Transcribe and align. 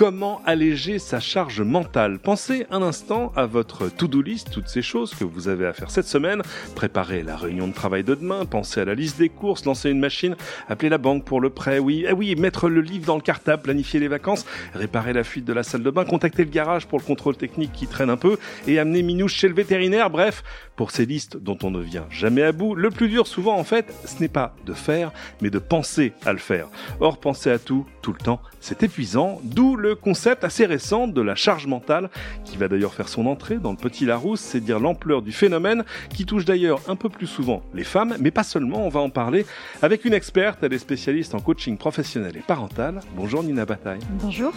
Comment 0.00 0.40
alléger 0.46 0.98
sa 0.98 1.20
charge 1.20 1.60
mentale? 1.60 2.20
Pensez 2.20 2.64
un 2.70 2.80
instant 2.80 3.34
à 3.36 3.44
votre 3.44 3.90
to-do 3.90 4.22
list, 4.22 4.50
toutes 4.50 4.68
ces 4.68 4.80
choses 4.80 5.14
que 5.14 5.24
vous 5.24 5.46
avez 5.46 5.66
à 5.66 5.74
faire 5.74 5.90
cette 5.90 6.06
semaine. 6.06 6.40
Préparer 6.74 7.22
la 7.22 7.36
réunion 7.36 7.68
de 7.68 7.74
travail 7.74 8.02
de 8.02 8.14
demain, 8.14 8.46
penser 8.46 8.80
à 8.80 8.86
la 8.86 8.94
liste 8.94 9.18
des 9.18 9.28
courses, 9.28 9.66
lancer 9.66 9.90
une 9.90 10.00
machine, 10.00 10.36
appeler 10.70 10.88
la 10.88 10.96
banque 10.96 11.26
pour 11.26 11.38
le 11.38 11.50
prêt, 11.50 11.78
oui, 11.78 12.06
ah 12.08 12.14
oui, 12.14 12.34
mettre 12.34 12.70
le 12.70 12.80
livre 12.80 13.04
dans 13.04 13.16
le 13.16 13.20
cartable, 13.20 13.64
planifier 13.64 14.00
les 14.00 14.08
vacances, 14.08 14.46
réparer 14.72 15.12
la 15.12 15.22
fuite 15.22 15.44
de 15.44 15.52
la 15.52 15.62
salle 15.62 15.82
de 15.82 15.90
bain, 15.90 16.06
contacter 16.06 16.44
le 16.44 16.50
garage 16.50 16.86
pour 16.86 16.98
le 16.98 17.04
contrôle 17.04 17.36
technique 17.36 17.72
qui 17.72 17.86
traîne 17.86 18.08
un 18.08 18.16
peu 18.16 18.38
et 18.66 18.78
amener 18.78 19.02
Minouche 19.02 19.34
chez 19.34 19.48
le 19.48 19.54
vétérinaire. 19.54 20.08
Bref, 20.08 20.42
pour 20.76 20.92
ces 20.92 21.04
listes 21.04 21.36
dont 21.36 21.58
on 21.62 21.70
ne 21.70 21.80
vient 21.82 22.06
jamais 22.08 22.42
à 22.42 22.52
bout, 22.52 22.74
le 22.74 22.88
plus 22.88 23.10
dur 23.10 23.26
souvent 23.26 23.58
en 23.58 23.64
fait, 23.64 23.92
ce 24.06 24.18
n'est 24.22 24.28
pas 24.28 24.56
de 24.64 24.72
faire, 24.72 25.12
mais 25.42 25.50
de 25.50 25.58
penser 25.58 26.14
à 26.24 26.32
le 26.32 26.38
faire. 26.38 26.68
Or, 27.00 27.20
penser 27.20 27.50
à 27.50 27.58
tout, 27.58 27.84
tout 28.00 28.14
le 28.14 28.18
temps, 28.18 28.40
c'est 28.60 28.82
épuisant, 28.82 29.42
d'où 29.44 29.76
le 29.76 29.89
concept 29.94 30.44
assez 30.44 30.66
récent 30.66 31.06
de 31.06 31.20
la 31.20 31.34
charge 31.34 31.66
mentale, 31.66 32.10
qui 32.44 32.56
va 32.56 32.68
d'ailleurs 32.68 32.94
faire 32.94 33.08
son 33.08 33.26
entrée 33.26 33.56
dans 33.56 33.70
le 33.70 33.76
Petit 33.76 34.06
Larousse, 34.06 34.40
c'est 34.40 34.60
dire 34.60 34.80
l'ampleur 34.80 35.22
du 35.22 35.32
phénomène, 35.32 35.84
qui 36.14 36.26
touche 36.26 36.44
d'ailleurs 36.44 36.80
un 36.88 36.96
peu 36.96 37.08
plus 37.08 37.26
souvent 37.26 37.62
les 37.74 37.84
femmes, 37.84 38.16
mais 38.20 38.30
pas 38.30 38.44
seulement, 38.44 38.84
on 38.84 38.88
va 38.88 39.00
en 39.00 39.10
parler 39.10 39.46
avec 39.82 40.04
une 40.04 40.14
experte, 40.14 40.58
elle 40.62 40.72
est 40.72 40.78
spécialiste 40.78 41.34
en 41.34 41.40
coaching 41.40 41.76
professionnel 41.76 42.36
et 42.36 42.42
parental. 42.42 43.00
Bonjour 43.16 43.42
Nina 43.42 43.64
Bataille. 43.64 44.00
Bonjour. 44.22 44.52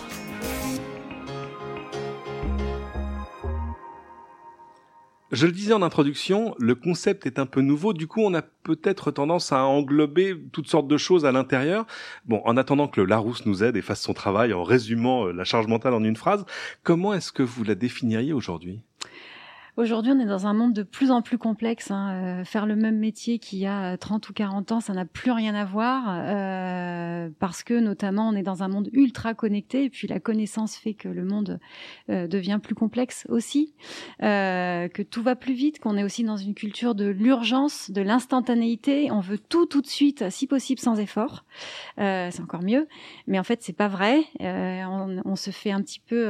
Je 5.34 5.48
le 5.48 5.52
disais 5.52 5.74
en 5.74 5.82
introduction, 5.82 6.54
le 6.60 6.76
concept 6.76 7.26
est 7.26 7.40
un 7.40 7.48
peu 7.48 7.62
nouveau, 7.62 7.94
du 7.94 8.06
coup 8.06 8.22
on 8.22 8.36
a 8.36 8.44
peut-être 8.44 9.10
tendance 9.10 9.52
à 9.52 9.64
englober 9.66 10.40
toutes 10.52 10.68
sortes 10.68 10.88
de 10.88 10.96
choses 10.96 11.26
à 11.26 11.32
l'intérieur. 11.32 11.88
Bon, 12.26 12.44
en 12.46 12.56
attendant 12.56 12.88
que 12.88 13.02
Larousse 13.02 13.48
nous 13.48 13.64
aide 13.64 13.76
et 13.76 13.82
fasse 13.82 14.04
son 14.04 14.14
travail 14.14 14.54
en 14.54 14.62
résumant 14.62 15.26
euh, 15.26 15.32
la 15.32 15.44
charge 15.44 15.66
mentale 15.66 15.96
en 15.96 16.04
une 16.04 16.16
phrase, 16.16 16.46
comment 16.84 17.16
est-ce 17.16 17.32
que 17.32 17.42
vous 17.42 17.64
la 17.64 17.74
définiriez 17.74 18.32
aujourd'hui? 18.32 18.82
Aujourd'hui, 19.76 20.12
on 20.12 20.20
est 20.20 20.28
dans 20.28 20.46
un 20.46 20.54
monde 20.54 20.74
de 20.74 20.84
plus 20.84 21.10
en 21.10 21.24
plus 21.24 21.40
complexe. 21.40 21.90
Hein. 21.90 22.42
Euh, 22.42 22.44
faire 22.44 22.68
le 22.68 22.76
même 22.76 23.00
métier 23.00 23.40
qu'il 23.40 23.58
y 23.58 23.66
a 23.66 23.98
30 23.98 24.30
ou 24.30 24.34
40 24.34 24.72
ans, 24.72 24.80
ça 24.80 24.94
n'a 24.94 25.06
plus 25.06 25.32
rien 25.32 25.56
à 25.56 25.66
voir 25.66 26.04
euh, 26.10 27.30
parce 27.40 27.64
que 27.64 27.80
notamment, 27.80 28.30
on 28.30 28.36
est 28.36 28.44
dans 28.44 28.62
un 28.62 28.68
monde 28.68 28.90
ultra 28.94 29.34
connecté 29.34 29.86
et 29.86 29.90
puis 29.90 30.08
la 30.08 30.20
connaissance 30.20 30.76
fait 30.76 30.94
que 30.94 31.10
le 31.10 31.26
monde 31.26 31.60
euh, 32.12 32.28
devient 32.28 32.60
plus 32.62 32.76
complexe 32.76 33.26
aussi, 33.30 33.74
euh, 34.22 34.88
que 34.90 35.02
tout 35.02 35.24
va 35.24 35.36
plus 35.36 35.56
vite, 35.56 35.80
qu'on 35.80 35.98
est 35.98 36.04
aussi 36.04 36.24
dans 36.24 36.38
une 36.38 36.54
culture 36.54 36.94
de 36.94 37.06
l'urgence, 37.06 37.90
de 37.90 38.04
l'instantanéité. 38.04 39.10
On 39.12 39.22
veut 39.22 39.40
tout 39.40 39.66
tout 39.66 39.82
de 39.82 39.88
suite, 39.88 40.30
si 40.30 40.46
possible 40.46 40.82
sans 40.82 41.00
effort. 41.00 41.46
Euh, 41.98 42.30
c'est 42.32 42.42
encore 42.42 42.62
mieux, 42.62 42.88
mais 43.26 43.40
en 43.40 43.44
fait, 43.44 43.64
c'est 43.64 43.74
pas 43.74 43.88
vrai. 43.88 44.24
On, 44.40 45.20
on, 45.26 45.36
se 45.36 45.50
fait 45.50 45.72
un 45.72 45.82
petit 45.82 46.00
peu 46.00 46.28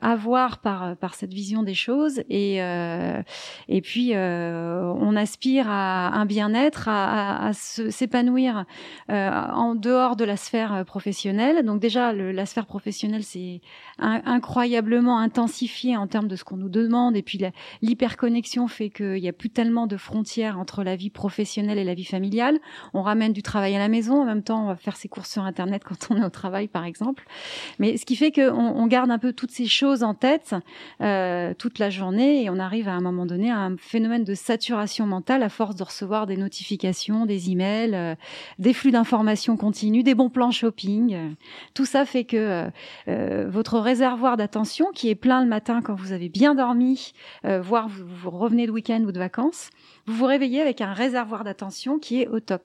avoir 0.00 0.58
par 0.58 0.96
par 0.96 1.14
cette 1.14 1.34
vision 1.34 1.64
des 1.64 1.74
choses 1.74 2.22
et 2.28 2.60
euh, 2.68 3.22
et 3.68 3.80
puis 3.80 4.10
euh, 4.14 4.92
on 5.00 5.16
aspire 5.16 5.66
à 5.68 6.14
un 6.14 6.26
bien-être, 6.26 6.88
à, 6.88 7.50
s'épanouir 7.52 8.64
euh, 9.10 9.30
en 9.30 9.74
dehors 9.74 10.16
de 10.16 10.24
la 10.24 10.36
sphère 10.36 10.84
professionnelle. 10.84 11.64
Donc 11.64 11.80
déjà, 11.80 12.12
la 12.12 12.46
sphère 12.46 12.66
professionnelle, 12.66 13.24
c'est 13.24 13.60
incroyablement 13.98 15.18
intensifié 15.18 15.96
en 15.96 16.06
termes 16.06 16.28
de 16.28 16.36
ce 16.36 16.44
qu'on 16.44 16.56
nous 16.56 16.68
demande. 16.68 17.16
Et 17.16 17.22
puis 17.22 17.40
l'hyperconnexion 17.82 18.68
fait 18.68 18.90
qu'il 18.90 19.20
n'y 19.20 19.28
a 19.28 19.32
plus 19.32 19.50
tellement 19.50 19.86
de 19.86 19.96
frontières 19.96 20.58
entre 20.58 20.82
la 20.82 20.96
vie 20.96 21.10
professionnelle 21.10 21.78
et 21.78 21.84
la 21.84 21.94
vie 21.94 22.04
familiale. 22.04 22.58
On 22.94 23.02
ramène 23.02 23.32
du 23.32 23.42
travail 23.42 23.74
à 23.74 23.78
la 23.78 23.88
maison. 23.88 24.22
En 24.22 24.24
même 24.24 24.42
temps, 24.42 24.64
on 24.64 24.66
va 24.66 24.76
faire 24.76 24.96
ses 24.96 25.08
courses 25.08 25.30
sur 25.30 25.44
Internet 25.44 25.82
quand 25.84 26.08
on 26.10 26.20
est 26.20 26.24
au 26.24 26.30
travail, 26.30 26.68
par 26.68 26.84
exemple. 26.84 27.24
Mais 27.78 27.96
ce 27.96 28.04
qui 28.04 28.16
fait 28.16 28.32
qu'on 28.32 28.52
on 28.52 28.86
garde 28.86 29.10
un 29.10 29.18
peu 29.18 29.32
toutes 29.32 29.50
ces 29.50 29.66
choses 29.66 30.02
en 30.02 30.14
tête 30.14 30.54
toute 31.58 31.78
la 31.78 31.90
journée 31.90 32.44
et 32.44 32.50
on 32.50 32.57
arrive 32.58 32.88
à 32.88 32.92
un 32.92 33.00
moment 33.00 33.26
donné 33.26 33.50
à 33.50 33.58
un 33.58 33.76
phénomène 33.76 34.24
de 34.24 34.34
saturation 34.34 35.06
mentale 35.06 35.42
à 35.42 35.48
force 35.48 35.76
de 35.76 35.84
recevoir 35.84 36.26
des 36.26 36.36
notifications, 36.36 37.26
des 37.26 37.50
emails, 37.50 37.94
euh, 37.94 38.14
des 38.58 38.72
flux 38.72 38.90
d'informations 38.90 39.56
continus, 39.56 40.04
des 40.04 40.14
bons 40.14 40.30
plans 40.30 40.50
shopping. 40.50 41.34
tout 41.74 41.86
ça 41.86 42.04
fait 42.04 42.24
que 42.24 42.68
euh, 43.08 43.46
votre 43.48 43.78
réservoir 43.78 44.36
d'attention 44.36 44.90
qui 44.94 45.08
est 45.08 45.14
plein 45.14 45.42
le 45.42 45.48
matin 45.48 45.82
quand 45.82 45.94
vous 45.94 46.12
avez 46.12 46.28
bien 46.28 46.54
dormi, 46.54 47.12
euh, 47.44 47.60
voire 47.60 47.88
vous, 47.88 48.06
vous 48.06 48.30
revenez 48.30 48.66
de 48.66 48.72
week-end 48.72 49.02
ou 49.06 49.12
de 49.12 49.18
vacances, 49.18 49.70
vous 50.06 50.14
vous 50.14 50.26
réveillez 50.26 50.60
avec 50.60 50.80
un 50.80 50.92
réservoir 50.92 51.44
d'attention 51.44 51.98
qui 51.98 52.22
est 52.22 52.28
au 52.28 52.40
top. 52.40 52.64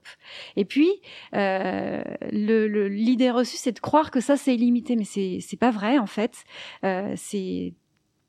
Et 0.56 0.66
puis, 0.66 0.90
euh, 1.36 2.04
l'idée 2.32 3.32
reçue, 3.32 3.58
c'est 3.58 3.74
de 3.74 3.80
croire 3.80 4.12
que 4.12 4.22
ça, 4.22 4.38
c'est 4.38 4.56
illimité, 4.56 4.96
mais 4.96 5.06
c'est 5.06 5.60
pas 5.60 5.72
vrai 5.72 5.98
en 5.98 6.08
fait. 6.08 6.44
Euh, 6.84 7.14
c'est 7.16 7.74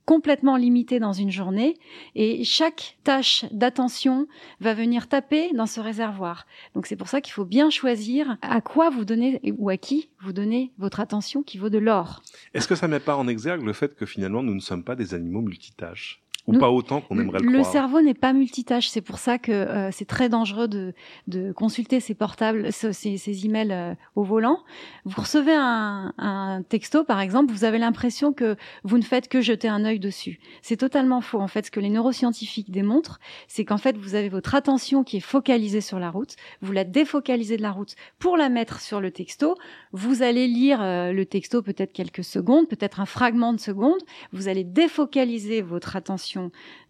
complètement 0.07 0.57
limité 0.57 0.99
dans 0.99 1.13
une 1.13 1.31
journée 1.31 1.77
et 2.15 2.45
chaque 2.45 2.99
tâche 3.05 3.45
d'attention 3.51 4.27
va 4.61 4.75
venir 4.75 5.09
taper 5.09 5.53
dans 5.53 5.67
ce 5.67 5.81
réservoir. 5.81 6.47
Donc 6.75 6.87
c'est 6.87 6.97
pour 6.97 7.09
ça 7.09 7.21
qu'il 7.21 7.33
faut 7.33 7.45
bien 7.45 7.71
choisir 7.71 8.37
à 8.43 8.61
quoi 8.61 8.91
vous 8.91 9.05
donnez 9.05 9.41
ou 9.59 9.69
à 9.71 9.77
qui 9.77 10.11
vous 10.21 10.33
donnez 10.33 10.73
votre 10.79 11.01
attention 11.01 11.43
qui 11.43 11.59
vaut 11.59 11.71
de 11.71 11.79
l'or. 11.79 12.23
Est-ce 12.53 12.69
que 12.69 12.75
ça 12.75 12.89
met 12.89 13.01
pas 13.01 13.17
en 13.17 13.29
exergue 13.29 13.63
le 13.63 13.73
fait 13.73 13.95
que 13.95 14.07
finalement 14.07 14.43
nous 14.43 14.55
ne 14.55 14.61
sommes 14.61 14.85
pas 14.85 14.97
des 14.97 15.15
animaux 15.15 15.43
multitâches? 15.43 16.24
Ou 16.47 16.59
pas 16.59 16.71
autant 16.71 17.01
qu'on 17.01 17.19
aimerait 17.19 17.39
le, 17.39 17.47
le 17.47 17.51
croire. 17.53 17.67
Le 17.67 17.73
cerveau 17.73 18.01
n'est 18.03 18.15
pas 18.15 18.33
multitâche, 18.33 18.89
c'est 18.89 19.01
pour 19.01 19.19
ça 19.19 19.39
que 19.39 19.53
euh, 19.53 19.91
c'est 19.93 20.05
très 20.05 20.29
dangereux 20.29 20.69
de, 20.69 20.93
de 21.27 21.53
consulter 21.53 22.01
ses 22.01 22.15
portables, 22.15 22.71
ces, 22.73 22.93
ces 22.93 23.47
emails 23.47 23.73
euh, 23.73 23.95
au 24.15 24.25
volant. 24.25 24.59
Vous 25.05 25.23
recevez 25.23 25.55
un, 25.55 26.13
un, 26.19 26.63
texto, 26.69 27.05
par 27.05 27.21
exemple, 27.21 27.53
vous 27.53 27.65
avez 27.65 27.79
l'impression 27.79 28.33
que 28.33 28.57
vous 28.83 28.99
ne 28.99 29.03
faites 29.03 29.29
que 29.29 29.41
jeter 29.41 29.69
un 29.69 29.85
œil 29.85 29.99
dessus. 29.99 30.39
C'est 30.61 30.77
totalement 30.77 31.21
faux. 31.21 31.41
En 31.41 31.49
fait, 31.49 31.67
ce 31.67 31.71
que 31.71 31.81
les 31.81 31.89
neuroscientifiques 31.89 32.71
démontrent, 32.71 33.21
c'est 33.49 33.65
qu'en 33.65 33.79
fait, 33.79 33.97
vous 33.97 34.15
avez 34.15 34.29
votre 34.29 34.55
attention 34.55 35.03
qui 35.03 35.19
est 35.19 35.21
focalisée 35.21 35.81
sur 35.81 35.99
la 35.99 36.11
route, 36.11 36.37
vous 36.61 36.73
la 36.73 36.85
défocalisez 36.85 37.57
de 37.57 37.63
la 37.63 37.71
route 37.71 37.95
pour 38.19 38.37
la 38.37 38.51
mettre 38.51 38.81
sur 38.81 39.01
le 39.01 39.11
texto. 39.11 39.57
Vous 39.93 40.23
allez 40.23 40.47
lire 40.47 40.83
euh, 40.83 41.13
le 41.13 41.25
texto 41.25 41.63
peut-être 41.63 41.93
quelques 41.93 42.25
secondes, 42.25 42.69
peut-être 42.69 43.01
un 43.01 43.07
fragment 43.07 43.53
de 43.55 43.61
seconde. 43.61 44.01
Vous 44.33 44.49
allez 44.49 44.65
défocaliser 44.65 45.63
votre 45.63 45.97
attention 45.97 46.34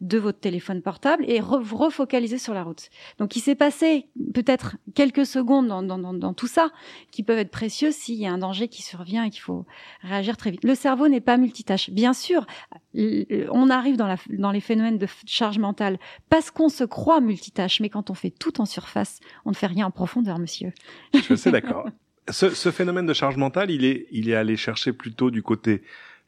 de 0.01 0.19
votre 0.19 0.39
téléphone 0.39 0.83
portable 0.83 1.25
et 1.29 1.41
vous 1.41 1.77
refocaliser 1.77 2.39
sur 2.39 2.55
la 2.55 2.63
route. 2.63 2.89
Donc 3.19 3.37
il 3.37 3.41
s'est 3.41 3.55
passé 3.55 4.09
peut-être 4.33 4.77
quelques 4.95 5.27
secondes 5.27 5.69
dans, 5.69 6.35
tout 6.35 6.47
ça 6.47 6.71
qui 7.11 7.23
peuvent 7.23 7.39
être 7.39 7.51
précieux 7.51 7.91
s'il 7.91 8.17
y 8.17 8.27
a 8.27 8.33
un 8.33 8.39
danger 8.39 8.69
qui 8.69 8.83
survient 8.83 9.25
et 9.25 9.31
qu'il 9.31 9.41
faut 9.41 9.67
réagir 10.03 10.37
très 10.37 10.51
vite. 10.51 10.65
Le 10.65 10.75
cerveau 10.75 11.09
n'est 11.09 11.21
pas 11.21 11.37
multitâche. 11.37 11.91
Bien 11.91 12.13
sûr, 12.13 12.47
on 12.95 13.71
arrive 13.71 13.97
dans, 13.97 14.53
les 14.53 14.61
phénomènes 14.61 14.99
de 14.99 15.07
charge 15.27 15.59
mentale 15.59 15.99
parce 16.31 16.51
qu'on 16.51 16.69
se 16.69 16.85
croit 16.85 17.21
multitâche, 17.21 17.81
mais 17.81 17.89
quand 17.89 18.11
on 18.11 18.15
fait 18.15 18.31
tout 18.31 18.61
en 18.61 18.67
surface, 18.67 19.21
on 19.45 19.51
ne 19.51 19.55
fait 19.55 19.67
rien 19.67 19.87
en 19.87 19.91
profondeur, 19.91 20.39
monsieur. 20.39 20.73
Je 21.13 21.35
suis 21.35 21.51
d'accord. 21.51 21.89
Ce, 22.31 22.71
phénomène 22.71 23.05
de 23.05 23.13
charge 23.13 23.37
mentale, 23.37 23.71
il 23.71 23.85
est 24.31 24.35
allé 24.35 24.57
chercher 24.57 24.95
plutôt 24.95 25.31
du 25.31 25.43
côté 25.43 25.83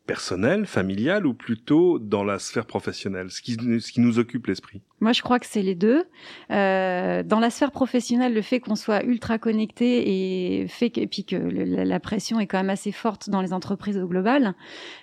personnel, 0.06 0.66
familial 0.66 1.26
ou 1.26 1.34
plutôt 1.34 1.98
dans 1.98 2.24
la 2.24 2.38
sphère 2.38 2.66
professionnelle, 2.66 3.30
ce 3.30 3.42
qui, 3.42 4.00
nous 4.00 4.18
occupe 4.18 4.46
l'esprit? 4.46 4.80
Moi, 5.00 5.12
je 5.12 5.22
crois 5.22 5.38
que 5.38 5.46
c'est 5.46 5.62
les 5.62 5.74
deux. 5.74 6.04
Euh, 6.50 7.22
dans 7.22 7.38
la 7.38 7.50
sphère 7.50 7.70
professionnelle, 7.70 8.32
le 8.32 8.42
fait 8.42 8.60
qu'on 8.60 8.76
soit 8.76 9.04
ultra 9.04 9.38
connecté 9.38 10.60
et 10.60 10.68
fait 10.68 10.90
que, 10.90 11.00
et 11.00 11.06
puis 11.06 11.24
que 11.24 11.36
la 11.36 12.00
pression 12.00 12.40
est 12.40 12.46
quand 12.46 12.58
même 12.58 12.70
assez 12.70 12.92
forte 12.92 13.28
dans 13.28 13.42
les 13.42 13.52
entreprises 13.52 13.98
au 13.98 14.06
global, 14.06 14.54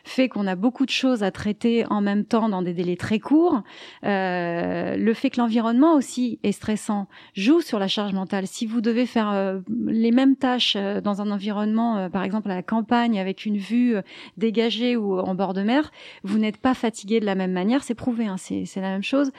fait 0.03 0.29
qu'on 0.29 0.47
a 0.47 0.56
beaucoup 0.56 0.85
de 0.85 0.91
choses 0.91 1.23
à 1.23 1.31
traiter 1.31 1.85
en 1.89 2.01
même 2.01 2.25
temps 2.25 2.50
dans 2.50 2.62
des 2.62 2.73
délais 2.73 2.95
très 2.95 3.19
courts. 3.19 3.62
Euh, 4.03 4.97
le 4.97 5.13
fait 5.13 5.29
que 5.29 5.39
l'environnement 5.39 5.94
aussi 5.94 6.39
est 6.44 6.51
stressant 6.51 7.07
joue 7.35 7.62
sur 7.62 7.79
la 7.79 7.88
charge 7.88 8.13
mentale. 8.13 8.47
Si 8.47 8.65
vous 8.65 8.81
devez 8.81 9.06
faire 9.06 9.31
euh, 9.31 9.59
les 9.85 10.12
mêmes 10.12 10.35
tâches 10.35 10.75
euh, 10.75 11.01
dans 11.01 11.21
un 11.21 11.31
environnement, 11.31 11.97
euh, 11.97 12.09
par 12.09 12.23
exemple 12.23 12.50
à 12.50 12.56
la 12.56 12.63
campagne, 12.63 13.19
avec 13.19 13.45
une 13.45 13.57
vue 13.57 13.95
dégagée 14.38 14.95
ou 14.95 15.19
en 15.19 15.35
bord 15.35 15.53
de 15.53 15.62
mer, 15.62 15.91
vous 16.23 16.38
n'êtes 16.38 16.57
pas 16.57 16.73
fatigué 16.73 17.19
de 17.19 17.25
la 17.25 17.35
même 17.35 17.51
manière. 17.51 17.83
C'est 17.83 17.95
prouvé, 17.95 18.27
hein, 18.27 18.38
c'est 18.38 18.65
la 18.77 18.89
même 18.89 19.03
chose 19.03 19.31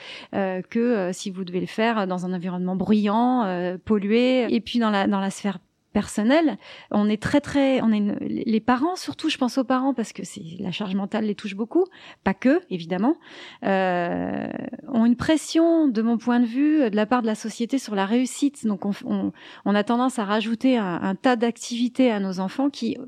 que 0.69 0.79
euh, 0.79 1.13
si 1.13 1.31
vous 1.31 1.45
devez 1.45 1.61
le 1.61 1.67
faire 1.67 2.07
dans 2.07 2.27
un 2.27 2.33
environnement 2.33 2.77
bruyant, 2.77 3.45
euh, 3.45 3.77
pollué, 3.83 4.53
et 4.55 4.61
puis 4.61 4.79
dans 4.79 4.91
la 4.91 5.07
dans 5.07 5.21
la 5.21 5.31
sphère 5.31 5.59
personnelle, 5.93 6.59
on 6.91 7.09
est 7.09 7.23
très 7.23 7.41
très, 7.41 7.81
on 7.81 7.93
est 7.93 8.03
les 8.21 8.61
parents 8.61 8.97
surtout, 8.97 9.29
je 9.29 9.39
pense 9.39 9.59
aux 9.59 9.65
parents 9.65 9.95
parce 9.95 10.13
que 10.13 10.25
c'est 10.25 10.43
la 10.59 10.73
charge 10.73 10.97
mentale 10.97 11.25
les 11.25 11.37
touche 11.37 11.55
beaucoup, 11.55 11.87
pas 12.25 12.35
que 12.35 12.61
évidemment, 12.69 13.17
euh, 13.63 14.49
ont 14.89 15.07
une 15.07 15.15
pression 15.15 15.87
de 15.87 16.03
mon 16.03 16.19
point 16.19 16.41
de 16.41 16.47
vue 16.47 16.91
de 16.91 16.97
la 16.97 17.07
part 17.07 17.23
de 17.23 17.27
la 17.27 17.37
société 17.37 17.79
sur 17.79 17.95
la 17.95 18.07
réussite. 18.07 18.67
Donc 18.67 18.85
on, 18.87 19.33
on, 19.65 19.75
a 19.75 19.85
tendance 19.85 20.19
à 20.19 20.25
rajouter 20.25 20.77
un 20.77 21.15
tas 21.15 21.37
d'activités 21.37 22.11
à 22.11 22.19
nos 22.19 22.41
enfants 22.41 22.71
qui 22.71 22.99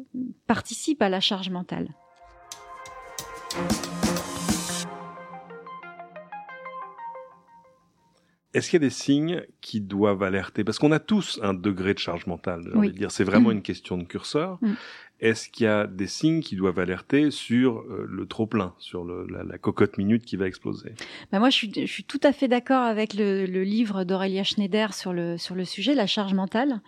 participent 0.46 1.02
à 1.02 1.08
la 1.08 1.18
charge 1.18 1.50
mentale. 1.50 1.88
Est-ce 8.56 8.70
qu'il 8.70 8.80
y 8.80 8.84
a 8.84 8.88
des 8.88 8.90
signes 8.90 9.42
qui 9.60 9.82
doivent 9.82 10.22
alerter? 10.22 10.64
Parce 10.64 10.78
qu'on 10.78 10.92
a 10.92 10.98
tous 10.98 11.38
un 11.42 11.52
degré 11.52 11.92
de 11.92 11.98
charge 11.98 12.26
mentale, 12.26 12.62
j'ai 12.64 12.74
envie 12.74 12.90
de 12.90 12.96
dire. 12.96 13.10
C'est 13.10 13.22
vraiment 13.22 13.50
mm. 13.50 13.52
une 13.52 13.62
question 13.62 13.98
de 13.98 14.04
curseur. 14.04 14.58
Mm. 14.62 14.72
Est-ce 15.20 15.48
qu'il 15.48 15.64
y 15.64 15.68
a 15.68 15.86
des 15.86 16.06
signes 16.06 16.40
qui 16.40 16.56
doivent 16.56 16.78
alerter 16.78 17.30
sur 17.30 17.78
euh, 17.78 18.06
le 18.06 18.26
trop 18.26 18.46
plein, 18.46 18.74
sur 18.78 19.04
la, 19.04 19.56
cocotte 19.56 19.96
minute 19.96 20.24
qui 20.26 20.36
va 20.36 20.46
exploser? 20.46 20.92
Bah 21.32 21.38
Moi, 21.38 21.48
je 21.48 21.86
suis, 21.86 22.04
tout 22.04 22.20
à 22.22 22.32
fait 22.32 22.48
d'accord 22.48 22.82
avec 22.82 23.14
le, 23.14 23.46
livre 23.46 24.04
d'Aurélia 24.04 24.44
Schneider 24.44 24.92
sur 24.92 25.14
le 25.14 25.38
sujet, 25.64 25.94
la 25.94 26.06
charge 26.06 26.34
mentale, 26.34 26.80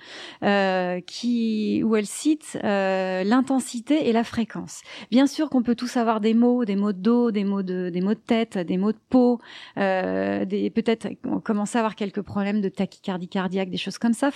euh, 0.43 1.01
qui 1.01 1.83
où 1.85 1.97
elle 1.97 2.07
cite 2.07 2.59
euh, 2.65 3.25
l'intensité 3.25 4.09
et 4.09 4.13
la 4.13 4.25
fréquence. 4.25 4.83
Bien 5.11 5.27
sûr 5.27 5.49
qu'on 5.49 5.63
peut 5.63 5.75
tous 5.75 5.97
avoir 5.97 6.21
des 6.21 6.35
mots, 6.35 6.67
des 6.67 6.77
mots 6.77 6.93
de 6.93 6.99
dos, 6.99 7.31
des 7.31 7.45
mots 7.45 7.63
de 7.63 7.89
des 7.89 8.01
de 8.01 8.15
tête, 8.15 8.59
des 8.59 8.77
mots 8.77 8.93
de 8.93 8.99
peau, 9.09 9.41
peut-être 9.75 11.09
commencer 11.45 11.79
à 11.79 11.81
avoir 11.81 11.95
quelques 11.95 12.23
problèmes 12.23 12.61
de 12.61 12.69
tachycardie 12.69 13.29
cardiaque, 13.29 13.71
des 13.71 13.77
choses 13.77 13.99
comme 13.99 14.13
ça. 14.13 14.31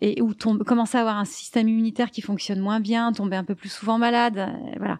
Et 0.00 0.20
ou 0.22 0.34
tombe, 0.34 0.62
commencer 0.64 0.98
à 0.98 1.00
avoir 1.00 1.16
un 1.16 1.24
système 1.24 1.68
immunitaire 1.68 2.10
qui 2.10 2.20
fonctionne 2.20 2.60
moins 2.60 2.80
bien, 2.80 3.12
tomber 3.12 3.36
un 3.36 3.44
peu 3.44 3.54
plus 3.54 3.70
souvent 3.70 3.98
malade, 3.98 4.38
euh, 4.38 4.74
voilà. 4.78 4.98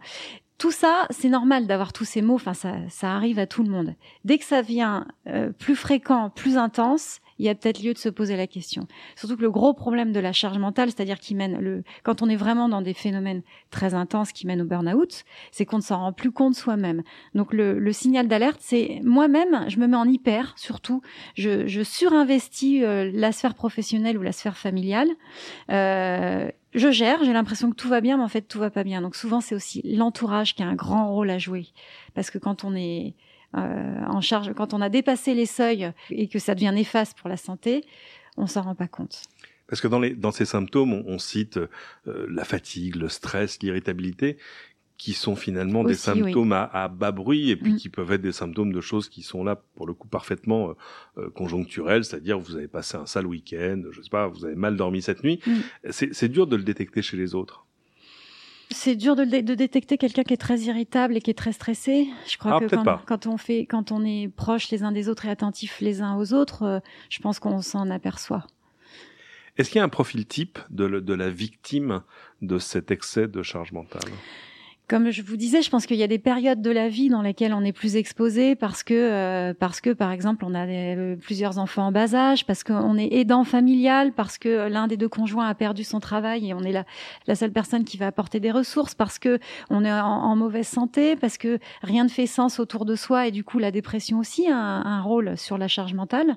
Tout 0.59 0.71
ça, 0.71 1.07
c'est 1.11 1.29
normal 1.29 1.67
d'avoir 1.67 1.93
tous 1.93 2.07
ces 2.07 2.23
mots. 2.23 2.37
Enfin, 2.37 2.55
ça, 2.55 2.77
ça 2.89 3.13
arrive 3.15 3.39
à 3.39 3.47
tout 3.47 3.63
le 3.63 3.69
monde. 3.69 3.95
Dès 4.25 4.39
que 4.39 4.45
ça 4.45 4.63
vient 4.63 5.07
euh, 5.27 5.51
plus 5.53 5.77
fréquent, 5.77 6.31
plus 6.31 6.57
intense, 6.57 7.21
il 7.39 7.47
y 7.47 7.49
a 7.49 7.55
peut-être 7.55 7.83
lieu 7.83 7.93
de 7.93 7.99
se 7.99 8.09
poser 8.09 8.37
la 8.37 8.47
question. 8.47 8.87
Surtout 9.17 9.37
que 9.37 9.43
le 9.43 9.51
gros 9.51 9.75
problème 9.75 10.13
de 10.13 10.21
la 10.21 10.33
charge 10.33 10.59
mentale, 10.59 10.91
c'est-à-dire 10.91 11.19
qui 11.19 11.35
mène 11.35 11.59
le, 11.59 11.83
quand 12.03 12.23
on 12.23 12.29
est 12.29 12.37
vraiment 12.37 12.69
dans 12.69 12.83
des 12.83 12.95
phénomènes 12.95 13.43
très 13.71 13.95
intenses 13.95 14.33
qui 14.33 14.47
mènent 14.47 14.63
au 14.63 14.65
burn-out, 14.65 15.25
c'est 15.51 15.65
qu'on 15.65 15.79
ne 15.79 15.83
s'en 15.83 15.99
rend 15.99 16.13
plus 16.13 16.33
compte 16.33 16.55
soi-même. 16.55 17.03
Donc 17.35 17.53
le, 17.53 17.79
le 17.79 17.93
signal 17.93 18.29
d'alerte, 18.29 18.59
c'est 18.61 19.01
moi-même, 19.05 19.67
je 19.69 19.79
me 19.79 19.87
mets 19.87 19.97
en 19.97 20.09
hyper, 20.09 20.55
surtout, 20.57 21.03
je, 21.35 21.67
je 21.67 21.83
surinvestis 21.83 22.83
euh, 22.83 23.11
la 23.13 23.33
sphère 23.33 23.55
professionnelle 23.55 24.19
ou 24.19 24.23
la 24.23 24.33
sphère 24.33 24.57
familiale. 24.57 25.09
Euh, 25.71 26.51
je 26.75 26.91
gère, 26.91 27.25
j'ai 27.25 27.33
l'impression 27.33 27.71
que 27.71 27.77
tout 27.77 27.89
va 27.89 28.01
bien, 28.01 28.19
mais 28.19 28.23
en 28.23 28.29
fait 28.29 28.43
tout 28.43 28.59
va 28.59 28.71
pas 28.71 28.85
bien. 28.85 29.01
Donc 29.01 29.17
souvent 29.17 29.41
c'est 29.41 29.55
aussi 29.55 29.81
l'entourage 29.85 30.55
qui 30.55 30.63
a 30.63 30.67
un 30.67 30.75
grand 30.75 31.11
rôle 31.11 31.31
à 31.31 31.39
jouer, 31.39 31.69
parce 32.15 32.31
que 32.31 32.39
quand 32.39 32.65
on 32.65 32.75
est 32.75 33.15
en 33.57 34.21
charge, 34.21 34.53
quand 34.55 34.75
on 34.75 34.81
a 34.81 34.89
dépassé 34.89 35.35
les 35.35 35.47
seuils 35.47 35.91
et 36.11 36.29
que 36.29 36.39
ça 36.39 36.55
devient 36.55 36.73
néfaste 36.75 37.19
pour 37.19 37.29
la 37.29 37.37
santé, 37.37 37.85
on 38.37 38.47
s'en 38.47 38.63
rend 38.63 38.75
pas 38.75 38.89
compte. 38.89 39.23
Parce 39.69 39.81
que 39.81 39.89
dans, 39.89 39.99
les, 39.99 40.15
dans 40.15 40.31
ces 40.31 40.45
symptômes, 40.45 40.93
on, 40.93 41.19
cite 41.19 41.59
euh, 41.59 42.27
la 42.29 42.45
fatigue, 42.45 42.97
le 42.97 43.09
stress, 43.09 43.59
l'irritabilité, 43.61 44.37
qui 44.97 45.13
sont 45.13 45.37
finalement 45.37 45.85
des 45.85 45.95
symptômes 45.95 46.53
à, 46.53 46.89
bas 46.89 47.13
bruit 47.13 47.51
et 47.51 47.57
puis 47.57 47.75
mm. 47.75 47.77
qui 47.77 47.89
peuvent 47.91 48.13
être 48.13 48.23
des 48.23 48.33
symptômes 48.33 48.73
de 48.73 48.81
choses 48.81 49.11
qui 49.11 49.23
sont 49.23 49.45
là 49.45 49.61
pour 49.75 49.87
le 49.87 49.93
coup 49.93 50.09
parfaitement 50.09 50.75
euh, 51.19 51.29
conjoncturelles, 51.31 52.05
c'est-à-dire 52.05 52.39
vous 52.39 52.57
avez 52.57 52.69
passé 52.69 52.97
un 52.97 53.05
sale 53.05 53.27
week-end, 53.27 53.83
je 53.91 54.01
sais 54.01 54.09
pas, 54.09 54.27
vous 54.27 54.47
avez 54.47 54.55
mal 54.55 54.77
dormi 54.77 55.03
cette 55.03 55.23
nuit. 55.23 55.41
Mm. 55.47 55.91
C'est 55.91 56.29
dur 56.29 56.47
de 56.47 56.57
le 56.57 56.63
détecter 56.63 57.03
chez 57.03 57.17
les 57.19 57.35
autres. 57.35 57.67
C'est 58.71 58.97
dur 58.97 59.15
de, 59.15 59.25
de 59.25 59.55
détecter 59.55 59.97
quelqu'un 59.97 60.25
qui 60.25 60.35
est 60.35 60.39
très 60.39 60.59
irritable 60.61 61.17
et 61.17 61.21
qui 61.21 61.31
est 61.31 61.35
très 61.35 61.53
stressé. 61.53 62.09
Je 62.27 62.37
crois 62.37 62.57
ah, 62.57 62.61
que 62.61 62.67
quand, 62.67 62.99
quand, 63.07 63.27
on 63.27 63.37
fait, 63.37 63.61
quand 63.67 63.93
on 63.93 64.05
est 64.05 64.29
proche 64.29 64.71
les 64.71 64.83
uns 64.83 64.93
des 64.93 65.09
autres 65.09 65.27
et 65.27 65.31
attentifs 65.31 65.81
les 65.81 66.03
uns 66.03 66.17
aux 66.17 66.33
autres, 66.33 66.63
euh, 66.65 66.81
je 67.09 67.21
pense 67.21 67.39
qu'on 67.39 67.63
s'en 67.63 67.91
aperçoit. 67.91 68.47
Est-ce 69.57 69.71
qu'il 69.71 69.79
y 69.79 69.81
a 69.81 69.85
un 69.85 69.89
profil 69.89 70.27
type 70.27 70.59
de, 70.71 71.01
de 71.01 71.15
la 71.15 71.31
victime 71.31 72.03
de 72.43 72.59
cet 72.59 72.91
excès 72.91 73.29
de 73.29 73.43
charge 73.43 73.73
mentale? 73.73 74.11
Comme 74.89 75.11
je 75.11 75.23
vous 75.23 75.37
disais, 75.37 75.63
je 75.63 75.71
pense 75.71 75.85
qu'il 75.85 75.97
y 75.97 76.05
a 76.05 76.07
des 76.07 76.21
périodes 76.21 76.63
de 76.63 76.71
la 76.71 76.89
vie 76.89 77.09
dans 77.09 77.23
lesquelles 77.23 77.53
on 77.53 77.65
est 77.65 77.73
plus 77.73 77.97
exposé 77.97 78.55
parce 78.55 78.85
que 78.85 78.95
euh, 78.95 79.53
parce 79.53 79.81
que 79.81 79.91
par 79.91 80.13
exemple 80.13 80.45
on 80.45 80.55
a 80.55 80.65
euh, 80.67 81.17
plusieurs 81.17 81.59
enfants 81.59 81.87
en 81.87 81.93
bas 81.93 82.15
âge, 82.15 82.47
parce 82.47 82.63
qu'on 82.63 82.97
est 82.97 83.13
aidant 83.13 83.43
familial, 83.43 84.13
parce 84.13 84.39
que 84.39 84.69
l'un 84.69 84.87
des 84.87 84.97
deux 84.97 85.09
conjoints 85.09 85.49
a 85.49 85.55
perdu 85.55 85.83
son 85.83 85.99
travail 85.99 86.49
et 86.49 86.55
on 86.55 86.61
est 86.61 86.73
la, 86.73 87.35
seule 87.35 87.51
personne 87.51 87.85
qui 87.85 87.97
va 87.97 88.07
apporter 88.07 88.39
des 88.39 88.53
ressources, 88.53 88.95
parce 88.95 89.19
que 89.19 89.41
on 89.71 89.85
est 89.85 89.93
en, 89.93 90.37
mauvaise 90.37 90.69
santé, 90.69 91.17
parce 91.17 91.39
que 91.39 91.59
rien 91.83 92.05
ne 92.05 92.09
fait 92.09 92.27
sens 92.27 92.61
autour 92.61 92.85
de 92.85 92.95
soi 92.95 93.27
et 93.27 93.31
du 93.33 93.43
coup 93.43 93.59
la 93.59 93.73
dépression 93.73 94.19
aussi 94.19 94.47
a 94.49 94.57
un, 94.57 95.01
rôle 95.01 95.37
sur 95.37 95.59
la 95.59 95.69
charge 95.69 95.95
mentale, 95.95 96.37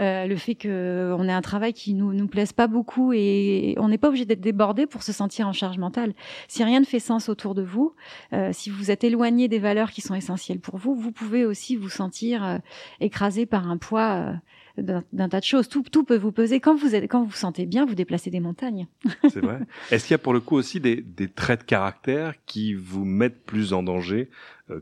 euh, 0.00 0.26
le 0.26 0.36
fait 0.36 0.54
que 0.54 1.14
on 1.18 1.28
ait 1.28 1.32
un 1.32 1.42
travail 1.42 1.72
qui 1.72 1.94
nous 1.94 2.12
nous 2.12 2.28
plaise 2.28 2.52
pas 2.52 2.66
beaucoup 2.66 3.12
et 3.12 3.74
on 3.78 3.88
n'est 3.88 3.98
pas 3.98 4.08
obligé 4.08 4.24
d'être 4.24 4.40
débordé 4.40 4.86
pour 4.86 5.02
se 5.02 5.12
sentir 5.12 5.46
en 5.48 5.52
charge 5.52 5.78
mentale. 5.78 6.14
Si 6.48 6.64
rien 6.64 6.80
ne 6.80 6.84
fait 6.84 6.98
sens 6.98 7.28
autour 7.28 7.54
de 7.54 7.62
vous 7.62 7.89
euh, 8.32 8.50
si 8.52 8.70
vous 8.70 8.90
êtes 8.90 9.04
éloigné 9.04 9.48
des 9.48 9.58
valeurs 9.58 9.90
qui 9.90 10.00
sont 10.00 10.14
essentielles 10.14 10.60
pour 10.60 10.76
vous, 10.76 10.94
vous 10.94 11.12
pouvez 11.12 11.44
aussi 11.44 11.76
vous 11.76 11.88
sentir 11.88 12.44
euh, 12.44 12.58
écrasé 13.00 13.46
par 13.46 13.68
un 13.68 13.76
poids 13.76 14.40
euh, 14.78 15.00
d'un 15.12 15.28
tas 15.28 15.40
de 15.40 15.44
choses. 15.44 15.68
Tout, 15.68 15.82
tout 15.82 16.04
peut 16.04 16.16
vous 16.16 16.32
peser. 16.32 16.60
Quand 16.60 16.74
vous 16.74 16.94
êtes, 16.94 17.04
quand 17.04 17.20
vous 17.20 17.30
vous 17.30 17.36
sentez 17.36 17.66
bien, 17.66 17.84
vous 17.84 17.94
déplacez 17.94 18.30
des 18.30 18.40
montagnes. 18.40 18.86
C'est 19.28 19.40
vrai. 19.40 19.60
Est-ce 19.90 20.06
qu'il 20.06 20.14
y 20.14 20.14
a 20.14 20.18
pour 20.18 20.32
le 20.32 20.40
coup 20.40 20.56
aussi 20.56 20.80
des, 20.80 20.96
des, 20.96 21.28
traits 21.28 21.60
de 21.60 21.66
caractère 21.66 22.34
qui 22.46 22.74
vous 22.74 23.04
mettent 23.04 23.44
plus 23.44 23.72
en 23.72 23.82
danger 23.82 24.30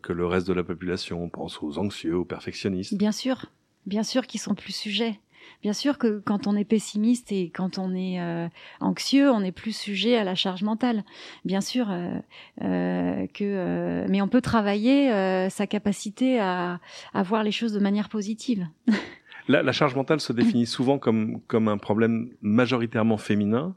que 0.02 0.12
le 0.12 0.26
reste 0.26 0.46
de 0.46 0.52
la 0.52 0.64
population? 0.64 1.22
On 1.22 1.28
pense 1.28 1.62
aux 1.62 1.78
anxieux, 1.78 2.16
aux 2.16 2.24
perfectionnistes. 2.24 2.94
Bien 2.94 3.12
sûr, 3.12 3.46
bien 3.86 4.02
sûr, 4.02 4.26
qui 4.26 4.38
sont 4.38 4.54
plus 4.54 4.74
sujets. 4.74 5.18
Bien 5.62 5.72
sûr 5.72 5.98
que 5.98 6.20
quand 6.24 6.46
on 6.46 6.56
est 6.56 6.64
pessimiste 6.64 7.32
et 7.32 7.50
quand 7.50 7.78
on 7.78 7.94
est 7.94 8.20
euh, 8.20 8.48
anxieux, 8.80 9.30
on 9.30 9.42
est 9.42 9.52
plus 9.52 9.76
sujet 9.76 10.16
à 10.16 10.24
la 10.24 10.34
charge 10.34 10.62
mentale. 10.62 11.04
Bien 11.44 11.60
sûr 11.60 11.88
euh, 11.90 12.12
euh, 12.62 13.26
que, 13.34 14.06
mais 14.08 14.22
on 14.22 14.28
peut 14.28 14.40
travailler 14.40 15.10
sa 15.50 15.66
capacité 15.66 16.40
à, 16.40 16.80
voir 17.14 17.42
les 17.42 17.52
choses 17.52 17.72
de 17.72 17.80
manière 17.80 18.08
positive. 18.08 18.66
la, 19.48 19.62
la 19.62 19.72
charge 19.72 19.94
mentale 19.94 20.20
se 20.20 20.32
définit 20.32 20.66
souvent 20.66 20.98
comme 20.98 21.40
comme 21.46 21.68
un 21.68 21.78
problème 21.78 22.30
majoritairement 22.40 23.16
féminin. 23.16 23.74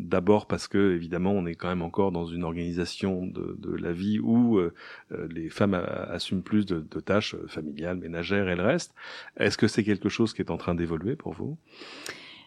D'abord 0.00 0.46
parce 0.46 0.68
que 0.68 0.94
évidemment 0.94 1.32
on 1.32 1.46
est 1.46 1.54
quand 1.54 1.68
même 1.68 1.82
encore 1.82 2.12
dans 2.12 2.26
une 2.26 2.44
organisation 2.44 3.26
de, 3.26 3.56
de 3.58 3.74
la 3.76 3.92
vie 3.92 4.18
où 4.18 4.58
euh, 4.58 4.72
euh, 5.12 5.28
les 5.30 5.48
femmes 5.48 5.74
assument 5.74 6.42
plus 6.42 6.66
de, 6.66 6.80
de, 6.80 7.00
tâches 7.00 7.36
familiales, 7.46 7.98
ménagères 7.98 8.48
et 8.48 8.56
le 8.56 8.62
reste. 8.62 8.94
Est-ce 9.36 9.58
que 9.58 9.68
c'est 9.68 9.84
quelque 9.84 10.08
chose 10.08 10.32
qui 10.32 10.42
est 10.42 10.50
en 10.50 10.56
train 10.56 10.74
d'évoluer 10.74 11.16
pour 11.16 11.32
vous? 11.32 11.56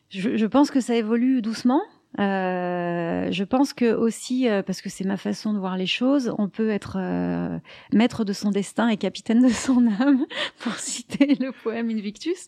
Je, 0.10 0.38
je, 0.38 0.46
pense 0.46 0.72
que 0.72 0.82
ça 0.82 0.96
évolue 0.96 1.42
doucement. 1.42 1.82
Euh, 2.20 3.32
je 3.32 3.44
pense 3.44 3.74
que 3.74 3.94
aussi, 3.94 4.48
euh, 4.48 4.62
parce 4.62 4.82
que 4.82 4.90
c'est 4.90 5.04
ma 5.04 5.18
façon 5.18 5.54
de 5.54 5.60
voir 5.60 5.78
les 5.78 5.88
choses, 5.88 6.34
on 6.38 6.48
peut 6.48 6.70
être 6.70 6.98
euh, 7.00 7.58
maître 7.92 8.24
de 8.24 8.34
son 8.34 8.52
destin 8.52 8.88
et 8.90 8.98
capitaine 8.98 9.44
de 9.44 9.52
son 9.52 9.86
âme, 10.00 10.26
pour 10.60 10.74
citer 10.74 11.36
le 11.40 11.52
poème 11.52 11.90
Invictus, 11.90 12.48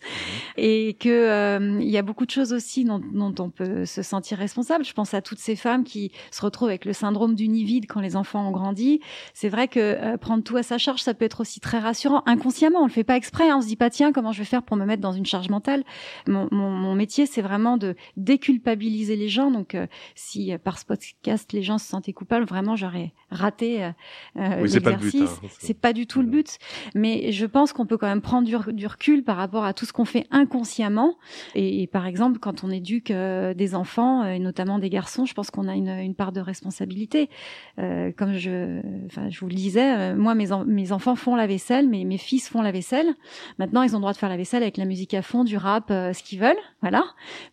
et 0.58 0.96
que 1.00 1.10
euh, 1.10 1.80
il 1.82 1.90
y 1.90 1.98
a 1.98 2.04
beaucoup 2.04 2.26
de 2.26 2.32
choses 2.32 2.54
aussi 2.54 2.86
dont, 2.86 3.00
dont, 3.00 3.34
on 3.40 3.50
peut 3.50 3.86
se 3.86 4.02
sentir 4.02 4.38
responsable. 4.38 4.86
Je 4.86 4.94
pense 4.94 5.14
à 5.14 5.22
toutes 5.22 5.40
ces 5.40 5.56
femmes 5.56 5.84
qui 5.84 6.12
se 6.32 6.42
retrouvent 6.42 6.70
avec 6.70 6.86
le 6.86 6.94
syndrome 6.94 7.36
du 7.36 7.48
nid 7.48 7.64
vide 7.64 7.86
quand 7.88 8.02
les 8.02 8.16
enfants 8.16 8.48
ont 8.48 8.52
grandi. 8.52 9.02
C'est 9.34 9.50
vrai 9.50 9.68
que 9.68 10.16
prendre 10.18 10.44
tout 10.44 10.58
à 10.58 10.64
sa 10.64 10.78
charge, 10.78 11.02
ça 11.02 11.14
peut 11.14 11.26
être 11.26 11.42
aussi 11.42 11.60
très 11.60 11.80
rassurant. 11.80 12.24
Inconsciemment, 12.26 12.80
on 12.82 12.86
le 12.86 12.92
fait 12.92 13.04
pas 13.04 13.18
exprès. 13.18 13.50
Hein. 13.50 13.58
On 13.58 13.62
se 13.62 13.68
dit 13.68 13.76
pas 13.76 13.90
tiens, 13.90 14.12
comment 14.12 14.32
je 14.32 14.40
vais 14.40 14.46
faire 14.46 14.64
pour 14.64 14.78
me 14.78 14.86
mettre 14.86 15.02
dans 15.02 15.12
une 15.12 15.26
charge 15.26 15.50
mentale? 15.50 15.84
Mon, 16.28 16.48
mon, 16.52 16.72
mon 16.72 16.96
métier, 16.96 17.26
c'est 17.26 17.42
vraiment 17.42 17.78
de 17.78 17.96
déculpabiliser 18.18 19.16
les 19.16 19.30
gens 19.30 19.52
donc, 19.56 19.74
euh, 19.74 19.88
si 20.16 20.52
euh, 20.52 20.58
par 20.58 20.78
ce 20.78 20.86
podcast 20.86 21.54
les 21.54 21.64
gens 21.64 21.78
se 21.78 21.88
sentaient 21.88 22.12
coupables, 22.12 22.46
vraiment 22.46 22.76
j'aurais 22.76 23.14
raté 23.32 23.84
euh, 23.84 23.92
oui, 24.36 24.70
l'exercice. 24.70 25.40
C'est 25.60 25.74
pas, 25.74 25.94
du 25.94 26.08
tout 26.08 26.22
le 26.22 26.28
but. 26.28 26.58
Mais 26.94 27.32
je 27.32 27.46
pense 27.46 27.72
qu'on 27.72 27.86
peut 27.86 27.98
quand 27.98 28.08
même 28.08 28.22
prendre 28.22 28.48
du, 28.48 28.88
recul 28.88 29.24
par 29.24 29.38
rapport 29.38 29.64
à 29.64 29.74
tout 29.74 29.86
ce 29.86 29.94
qu'on 29.94 30.06
fait 30.06 30.28
inconsciemment. 30.30 31.16
Et, 31.54 31.88
par 31.88 32.06
exemple, 32.06 32.40
quand 32.40 32.64
on 32.64 32.70
éduque 32.70 33.12
des 33.12 33.76
enfants, 33.76 34.26
et 34.26 34.40
notamment 34.40 34.80
des 34.80 34.90
garçons, 34.90 35.26
je 35.26 35.34
pense 35.34 35.52
qu'on 35.52 35.68
a 35.68 35.76
une, 35.76 35.90
une, 35.90 36.16
part 36.16 36.32
de 36.32 36.42
responsabilité. 36.42 37.30
comme 37.78 38.34
je, 38.34 38.82
enfin, 39.06 39.30
je 39.30 39.40
vous 39.40 39.48
le 39.48 39.56
disais, 39.56 40.16
moi 40.16 40.36
mes, 40.36 40.48
mes 40.66 40.92
enfants 40.92 41.16
font 41.16 41.36
la 41.36 41.48
vaisselle, 41.48 41.88
mais 41.88 42.04
mes 42.04 42.18
fils 42.18 42.50
font 42.50 42.62
la 42.62 42.72
vaisselle. 42.72 43.14
Maintenant, 43.58 43.84
ils 43.84 43.96
ont 43.96 44.00
le 44.00 44.02
droit 44.02 44.14
de 44.14 44.18
faire 44.18 44.30
la 44.30 44.38
vaisselle 44.38 44.64
avec 44.64 44.78
la 44.78 44.86
musique 44.86 45.14
à 45.14 45.22
fond, 45.22 45.44
du 45.44 45.58
rap, 45.58 45.86
ce 45.90 46.24
qu'ils 46.24 46.40
veulent, 46.40 46.56
voilà, 46.82 47.06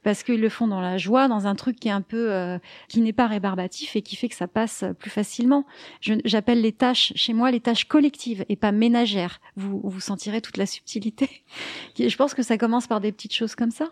parce 0.02 0.22
qu'ils 0.22 0.40
le 0.40 0.48
font 0.48 0.66
dans 0.66 0.80
la 0.80 0.98
joie, 0.98 1.28
dans 1.28 1.46
un 1.46 1.54
truc 1.54 1.78
qui 1.78 1.88
est 1.88 1.91
un 1.92 2.00
peu 2.00 2.32
euh, 2.32 2.58
qui 2.88 3.00
n'est 3.00 3.12
pas 3.12 3.26
rébarbatif 3.26 3.94
et 3.94 4.02
qui 4.02 4.16
fait 4.16 4.28
que 4.28 4.34
ça 4.34 4.48
passe 4.48 4.84
plus 4.98 5.10
facilement. 5.10 5.66
J'appelle 6.00 6.60
les 6.60 6.72
tâches 6.72 7.12
chez 7.14 7.32
moi 7.32 7.50
les 7.50 7.60
tâches 7.60 7.84
collectives 7.84 8.44
et 8.48 8.56
pas 8.56 8.72
ménagères. 8.72 9.40
Vous 9.56 9.80
vous 9.84 10.00
sentirez 10.00 10.40
toute 10.40 10.56
la 10.56 10.66
subtilité. 10.66 11.44
Je 11.98 12.16
pense 12.16 12.34
que 12.34 12.42
ça 12.42 12.58
commence 12.58 12.86
par 12.86 13.00
des 13.00 13.12
petites 13.12 13.34
choses 13.34 13.54
comme 13.54 13.70
ça. 13.70 13.90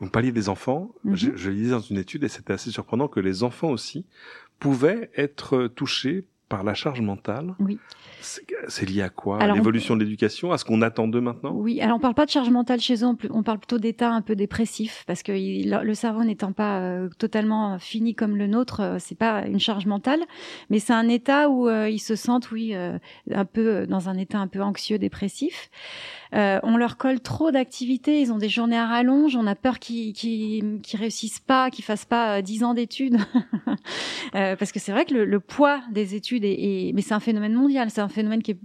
Vous 0.00 0.08
parliez 0.08 0.32
des 0.32 0.48
enfants. 0.48 0.90
Mhm. 1.04 1.16
je, 1.16 1.36
je, 1.36 1.50
lisais 1.50 1.70
dans 1.72 1.80
une 1.80 1.98
étude 1.98 2.24
et 2.24 2.28
c'était 2.28 2.54
assez 2.54 2.70
surprenant 2.70 3.06
que 3.06 3.20
les 3.20 3.42
enfants 3.42 3.68
aussi 3.68 4.06
pouvaient 4.58 5.10
être 5.14 5.66
touchés 5.68 6.24
par 6.48 6.64
la 6.64 6.74
charge 6.74 7.00
mentale. 7.00 7.54
Oui. 7.60 7.78
C'est 8.68 8.88
lié 8.88 9.02
à 9.02 9.08
quoi? 9.08 9.38
À 9.42 9.52
l'évolution 9.52 9.96
de 9.96 10.04
l'éducation 10.04 10.52
À 10.52 10.58
ce 10.58 10.64
qu'on 10.64 10.82
attend 10.82 11.08
d'eux 11.08 11.20
maintenant? 11.20 11.52
Oui, 11.52 11.80
alors 11.80 11.96
on 11.96 12.00
parle 12.00 12.14
pas 12.14 12.26
de 12.26 12.30
charge 12.30 12.50
mentale 12.50 12.80
chez 12.80 13.04
eux, 13.04 13.08
on 13.30 13.42
parle 13.42 13.58
plutôt 13.58 13.78
d'état 13.78 14.10
un 14.10 14.22
peu 14.22 14.34
dépressif, 14.34 15.04
parce 15.06 15.22
que 15.22 15.32
le 15.32 15.94
cerveau 15.94 16.24
n'étant 16.24 16.52
pas 16.52 16.80
euh, 16.80 17.08
totalement 17.18 17.78
fini 17.78 18.14
comme 18.14 18.36
le 18.36 18.46
nôtre, 18.46 18.80
euh, 18.80 18.96
c'est 18.98 19.18
pas 19.18 19.46
une 19.46 19.60
charge 19.60 19.86
mentale, 19.86 20.20
mais 20.68 20.78
c'est 20.78 20.92
un 20.92 21.08
état 21.08 21.48
où 21.48 21.68
euh, 21.68 21.88
ils 21.88 21.98
se 21.98 22.16
sentent, 22.16 22.50
oui, 22.50 22.74
un 22.74 23.44
peu 23.44 23.86
dans 23.86 24.08
un 24.08 24.16
état 24.16 24.38
un 24.38 24.46
peu 24.46 24.62
anxieux, 24.62 24.98
dépressif. 24.98 25.70
Euh, 26.34 26.60
on 26.62 26.76
leur 26.76 26.96
colle 26.96 27.20
trop 27.20 27.50
d'activités, 27.50 28.20
ils 28.20 28.32
ont 28.32 28.38
des 28.38 28.48
journées 28.48 28.76
à 28.76 28.86
rallonge, 28.86 29.34
on 29.34 29.46
a 29.46 29.56
peur 29.56 29.80
qu'ils 29.80 30.12
qu'ils 30.12 30.80
réussissent 30.94 31.40
pas, 31.40 31.70
qu'ils 31.70 31.84
fassent 31.84 32.04
pas 32.04 32.38
euh, 32.38 32.42
dix 32.42 32.62
ans 32.62 32.72
d'études, 32.72 33.18
euh, 34.36 34.54
parce 34.54 34.70
que 34.70 34.78
c'est 34.78 34.92
vrai 34.92 35.04
que 35.04 35.14
le, 35.14 35.40
poids 35.40 35.80
des 35.90 36.14
études 36.14 36.44
est, 36.44 36.92
mais 36.94 37.02
c'est 37.02 37.14
un 37.14 37.20
phénomène 37.20 37.54
mondial, 37.54 37.90
c'est 37.90 38.00
un 38.00 38.08
phénomène 38.08 38.42
qui 38.42 38.49
est 38.50 38.58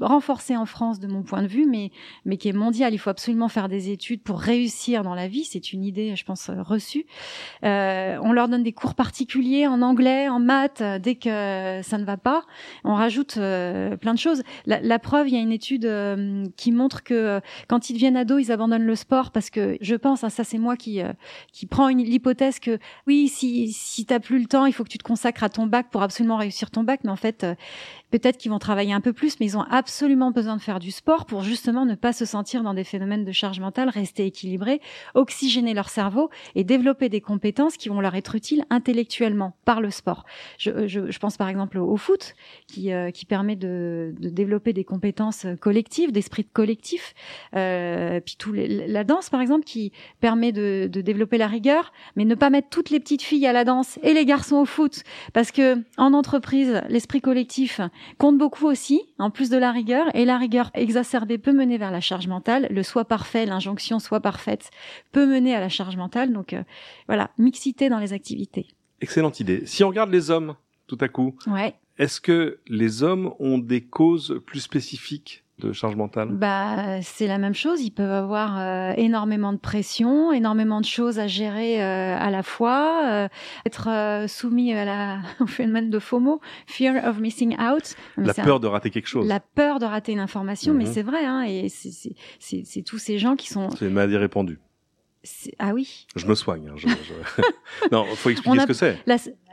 renforcé 0.00 0.56
en 0.56 0.66
France 0.66 1.00
de 1.00 1.06
mon 1.06 1.22
point 1.22 1.42
de 1.42 1.48
vue, 1.48 1.66
mais 1.66 1.90
mais 2.24 2.36
qui 2.36 2.48
est 2.48 2.52
mondial. 2.52 2.94
Il 2.94 2.98
faut 2.98 3.10
absolument 3.10 3.48
faire 3.48 3.68
des 3.68 3.90
études 3.90 4.22
pour 4.22 4.40
réussir 4.40 5.02
dans 5.02 5.14
la 5.14 5.28
vie, 5.28 5.44
c'est 5.44 5.72
une 5.72 5.84
idée, 5.84 6.16
je 6.16 6.24
pense, 6.24 6.50
reçue. 6.50 7.06
on 7.62 8.32
leur 8.32 8.48
donne 8.48 8.62
des 8.62 8.72
cours 8.72 8.94
particuliers 8.94 9.66
en 9.66 9.82
anglais, 9.82 10.28
en 10.28 10.40
maths, 10.40 10.82
dès 11.00 11.14
que 11.14 11.80
ça 11.82 11.98
ne 11.98 12.04
va 12.04 12.16
pas, 12.16 12.44
on 12.84 12.94
rajoute 12.94 13.34
plein 13.34 14.14
de 14.14 14.18
choses. 14.18 14.42
La, 14.66 14.98
preuve, 14.98 15.28
il 15.28 15.34
y 15.34 15.38
a 15.38 15.40
une 15.40 15.52
étude 15.52 15.88
qui 16.56 16.72
montre 16.72 17.02
que 17.02 17.14
euh, 17.14 17.40
quand 17.68 17.90
ils 17.90 17.94
deviennent 17.94 18.16
ados, 18.16 18.42
ils 18.42 18.52
abandonnent 18.52 18.86
le 18.86 18.94
sport 18.94 19.30
parce 19.30 19.50
que 19.50 19.76
je 19.80 19.94
pense, 19.94 20.24
hein, 20.24 20.28
ça 20.28 20.44
c'est 20.44 20.58
moi 20.58 20.76
qui 20.76 21.00
euh, 21.00 21.12
qui 21.52 21.66
prend 21.66 21.88
l'hypothèse 21.88 22.58
que 22.58 22.78
oui, 23.06 23.28
si 23.28 23.72
si 23.72 24.04
t'as 24.04 24.20
plus 24.20 24.38
le 24.38 24.46
temps, 24.46 24.66
il 24.66 24.72
faut 24.72 24.84
que 24.84 24.88
tu 24.88 24.98
te 24.98 25.04
consacres 25.04 25.44
à 25.44 25.48
ton 25.48 25.66
bac 25.66 25.88
pour 25.90 26.02
absolument 26.02 26.36
réussir 26.36 26.70
ton 26.70 26.84
bac, 26.84 27.00
mais 27.04 27.10
en 27.10 27.16
fait, 27.16 27.44
euh, 27.44 27.54
Peut-être 28.10 28.38
qu'ils 28.38 28.50
vont 28.50 28.58
travailler 28.58 28.92
un 28.92 29.00
peu 29.00 29.12
plus, 29.12 29.29
mais 29.38 29.46
ils 29.46 29.56
ont 29.56 29.64
absolument 29.70 30.30
besoin 30.30 30.56
de 30.56 30.62
faire 30.62 30.78
du 30.78 30.90
sport 30.90 31.26
pour 31.26 31.42
justement 31.42 31.84
ne 31.84 31.94
pas 31.94 32.12
se 32.12 32.24
sentir 32.24 32.62
dans 32.62 32.74
des 32.74 32.84
phénomènes 32.84 33.24
de 33.24 33.32
charge 33.32 33.60
mentale, 33.60 33.88
rester 33.88 34.26
équilibrés, 34.26 34.80
oxygéner 35.14 35.74
leur 35.74 35.88
cerveau 35.88 36.30
et 36.54 36.64
développer 36.64 37.08
des 37.08 37.20
compétences 37.20 37.76
qui 37.76 37.88
vont 37.88 38.00
leur 38.00 38.14
être 38.14 38.34
utiles 38.34 38.64
intellectuellement 38.70 39.54
par 39.64 39.80
le 39.80 39.90
sport. 39.90 40.24
Je, 40.58 40.86
je 40.86 41.18
pense 41.18 41.36
par 41.36 41.48
exemple 41.48 41.78
au, 41.78 41.96
foot, 41.96 42.34
qui, 42.66 42.92
euh, 42.92 43.10
permet 43.28 43.54
de, 43.54 44.14
développer 44.18 44.72
des 44.72 44.84
compétences 44.84 45.46
collectives, 45.60 46.10
d'esprit 46.10 46.42
de 46.42 46.48
collectif. 46.52 47.14
Euh, 47.54 48.18
puis 48.20 48.36
tout 48.38 48.52
la 48.52 49.04
danse, 49.04 49.30
par 49.30 49.40
exemple, 49.40 49.64
qui 49.64 49.92
permet 50.20 50.50
de, 50.52 50.88
de 50.90 51.00
développer 51.00 51.38
la 51.38 51.46
rigueur, 51.46 51.92
mais 52.16 52.24
ne 52.24 52.34
pas 52.34 52.50
mettre 52.50 52.68
toutes 52.70 52.90
les 52.90 52.98
petites 52.98 53.22
filles 53.22 53.46
à 53.46 53.52
la 53.52 53.64
danse 53.64 53.98
et 54.02 54.14
les 54.14 54.24
garçons 54.24 54.56
au 54.56 54.64
foot, 54.64 55.02
parce 55.32 55.52
que 55.52 55.76
en 55.96 56.12
entreprise, 56.12 56.82
l'esprit 56.88 57.20
collectif 57.20 57.80
compte 58.18 58.38
beaucoup 58.38 58.66
aussi, 58.66 59.02
en 59.20 59.30
plus 59.30 59.50
de 59.50 59.56
la 59.56 59.70
rigueur, 59.70 60.06
et 60.14 60.24
la 60.24 60.38
rigueur 60.38 60.70
exacerbée 60.74 61.38
peut 61.38 61.52
mener 61.52 61.78
vers 61.78 61.90
la 61.90 62.00
charge 62.00 62.26
mentale. 62.26 62.66
Le 62.70 62.82
soit 62.82 63.04
parfait, 63.04 63.46
l'injonction 63.46 63.98
soit 63.98 64.20
parfaite, 64.20 64.70
peut 65.12 65.26
mener 65.26 65.54
à 65.54 65.60
la 65.60 65.68
charge 65.68 65.96
mentale. 65.96 66.32
Donc 66.32 66.52
euh, 66.52 66.62
voilà, 67.06 67.30
mixité 67.38 67.88
dans 67.88 67.98
les 67.98 68.12
activités. 68.12 68.68
Excellente 69.00 69.40
idée. 69.40 69.64
Si 69.66 69.84
on 69.84 69.88
regarde 69.88 70.10
les 70.10 70.30
hommes, 70.30 70.56
tout 70.86 70.98
à 71.00 71.08
coup, 71.08 71.36
ouais. 71.46 71.74
est-ce 71.98 72.20
que 72.20 72.60
les 72.66 73.02
hommes 73.02 73.32
ont 73.38 73.58
des 73.58 73.82
causes 73.82 74.40
plus 74.46 74.60
spécifiques 74.60 75.44
de 75.60 75.72
charge 75.72 75.96
mentale? 75.96 76.28
Bah, 76.30 77.00
c'est 77.02 77.26
la 77.26 77.38
même 77.38 77.54
chose. 77.54 77.82
Ils 77.82 77.90
peuvent 77.90 78.10
avoir 78.10 78.58
euh, 78.58 78.92
énormément 78.96 79.52
de 79.52 79.58
pression, 79.58 80.32
énormément 80.32 80.80
de 80.80 80.86
choses 80.86 81.18
à 81.18 81.26
gérer 81.26 81.82
euh, 81.82 82.16
à 82.18 82.30
la 82.30 82.42
fois, 82.42 83.02
euh, 83.06 83.28
être 83.66 84.24
soumis 84.28 84.72
à 84.72 84.84
la, 84.84 85.18
au 85.40 85.46
phénomène 85.46 85.90
de 85.90 85.98
FOMO, 85.98 86.40
fear 86.66 87.06
of 87.06 87.20
missing 87.20 87.56
out. 87.60 87.94
la 88.16 88.34
peur 88.34 88.60
de 88.60 88.66
rater 88.66 88.90
quelque 88.90 89.08
chose. 89.08 89.28
La 89.28 89.40
peur 89.40 89.78
de 89.78 89.84
rater 89.84 90.12
une 90.12 90.20
information, 90.20 90.74
mais 90.74 90.84
mhm. 90.84 90.92
c'est 90.92 91.02
vrai, 91.02 91.24
hein, 91.24 91.44
et 91.46 91.68
c'est 91.68 92.82
tous 92.82 92.98
ces 92.98 93.18
gens 93.18 93.36
qui 93.36 93.48
sont. 93.48 93.70
C'est 93.70 93.86
une 93.86 93.92
maladie 93.92 94.16
répandue. 94.16 94.58
Ah 95.58 95.72
oui. 95.74 96.06
Je 96.16 96.26
me 96.26 96.34
soigne. 96.34 96.68
Hein, 96.68 96.76
je, 96.76 96.88
non, 97.92 98.04
faut 98.14 98.30
expliquer 98.30 98.60
ce 98.60 98.66
que 98.66 98.72
c'est. 98.72 98.98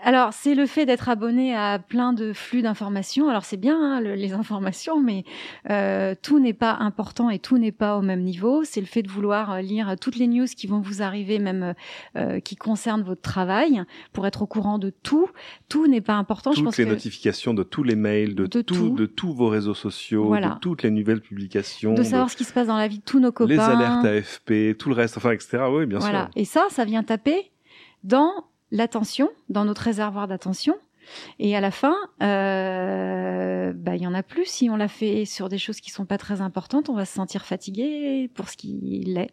Alors, 0.03 0.31
c'est 0.31 0.55
le 0.55 0.65
fait 0.65 0.86
d'être 0.86 1.09
abonné 1.09 1.55
à 1.55 1.79
plein 1.79 2.13
de 2.13 2.31
flux 2.31 2.62
d'informations. 2.62 3.29
Alors, 3.29 3.43
c'est 3.43 3.57
bien 3.57 3.77
hein, 3.81 4.00
les 4.00 4.33
informations, 4.33 5.01
mais 5.01 5.25
euh, 5.69 6.13
tout 6.21 6.39
n'est 6.39 6.53
pas 6.53 6.77
important 6.79 7.29
et 7.29 7.39
tout 7.39 7.57
n'est 7.57 7.71
pas 7.71 7.97
au 7.97 8.01
même 8.01 8.21
niveau. 8.21 8.63
C'est 8.63 8.79
le 8.79 8.86
fait 8.86 9.01
de 9.01 9.09
vouloir 9.09 9.53
euh, 9.53 9.62
lire 9.62 9.95
toutes 10.00 10.15
les 10.15 10.27
news 10.27 10.45
qui 10.45 10.67
vont 10.67 10.79
vous 10.79 11.01
arriver, 11.01 11.39
même 11.39 11.74
euh, 12.15 12.39
qui 12.39 12.55
concernent 12.55 13.01
votre 13.01 13.21
travail, 13.21 13.83
pour 14.13 14.27
être 14.27 14.43
au 14.43 14.47
courant 14.47 14.77
de 14.77 14.91
tout. 15.03 15.29
Tout 15.67 15.88
n'est 15.88 16.01
pas 16.01 16.15
important. 16.15 16.51
Toutes 16.51 16.59
Je 16.59 16.63
pense 16.63 16.77
les 16.77 16.86
notifications 16.86 17.53
de 17.53 17.63
tous 17.63 17.83
les 17.83 17.95
mails, 17.95 18.36
de, 18.36 18.45
tout, 18.45 18.91
de 18.91 19.05
tous 19.05 19.33
vos 19.33 19.50
réseaux 19.50 19.74
sociaux, 19.74 20.33
de 20.36 20.59
toutes 20.62 20.83
les 20.83 20.91
nouvelles 20.91 21.21
publications, 21.21 21.93
de 21.93 22.03
savoir 22.03 22.29
ce 22.29 22.38
qui 22.38 22.45
se 22.45 22.53
passe 22.53 22.67
dans 22.67 22.77
la 22.77 22.88
vie 22.88 23.00
de 23.00 23.03
tous 23.03 23.19
nos 23.19 23.31
copains, 23.31 23.51
les 23.51 23.59
alertes 23.59 24.05
AFP, 24.05 24.77
tout 24.77 24.89
le 24.89 24.95
reste, 24.95 25.17
enfin, 25.17 25.31
etc. 25.31 25.57
Oui, 25.66 25.86
bien 25.86 26.00
voilà. 26.00 26.24
sûr. 26.24 26.30
Et 26.36 26.46
ça, 26.46 26.66
ça 26.70 26.86
vient 26.86 27.04
taper 27.04 27.52
dans 28.04 28.32
l'attention, 28.72 29.30
dans 29.50 29.66
notre 29.66 29.82
réservoir 29.82 30.28
d'attention. 30.28 30.76
Et 31.40 31.56
à 31.56 31.62
la 31.62 31.72
fin, 31.72 31.96
euh, 32.22 33.72
bah, 33.74 33.96
il 33.96 34.02
y 34.02 34.08
en 34.08 34.14
a 34.14 34.24
plus. 34.24 34.46
Si 34.46 34.70
on 34.70 34.76
l'a 34.76 34.88
fait 34.88 35.26
sur 35.26 35.50
des 35.50 35.58
choses 35.58 35.80
qui 35.80 35.90
sont 35.90 36.06
pas 36.06 36.18
très 36.18 36.42
importantes, 36.42 36.90
on 36.90 36.96
va 36.96 37.06
se 37.06 37.14
sentir 37.14 37.46
fatigué 37.46 38.30
pour 38.34 38.50
ce 38.50 38.58
qu'il 38.58 39.18
est. 39.18 39.32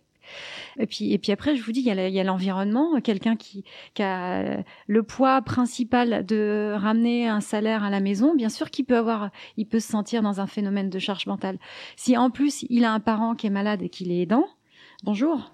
Et 0.79 0.87
puis, 0.87 1.13
et 1.13 1.19
puis 1.19 1.33
après, 1.33 1.55
je 1.55 1.63
vous 1.63 1.73
dis, 1.73 1.81
il 1.81 1.87
y 1.87 2.21
a 2.21 2.25
l'environnement. 2.25 3.01
Quelqu'un 3.01 3.37
qui, 3.37 3.65
qui 3.93 4.03
a 4.03 4.63
le 4.87 5.03
poids 5.03 5.43
principal 5.43 6.25
de 6.25 6.73
ramener 6.77 7.29
un 7.29 7.41
salaire 7.41 7.85
à 7.85 7.91
la 7.91 8.01
maison, 8.01 8.35
bien 8.35 8.49
sûr 8.49 8.71
qu'il 8.71 8.87
peut 8.87 8.97
avoir, 8.97 9.31
il 9.57 9.67
peut 9.67 9.81
se 9.81 9.89
sentir 9.89 10.23
dans 10.23 10.41
un 10.41 10.47
phénomène 10.47 10.91
de 10.91 10.99
charge 10.99 11.27
mentale. 11.27 11.59
Si 11.97 12.17
en 12.17 12.31
plus 12.31 12.65
il 12.71 12.85
a 12.85 12.93
un 12.93 13.01
parent 13.01 13.35
qui 13.35 13.47
est 13.47 13.51
malade 13.51 13.83
et 13.83 13.89
qu'il 13.89 14.11
est 14.11 14.23
aidant, 14.23 14.47
bonjour. 15.03 15.53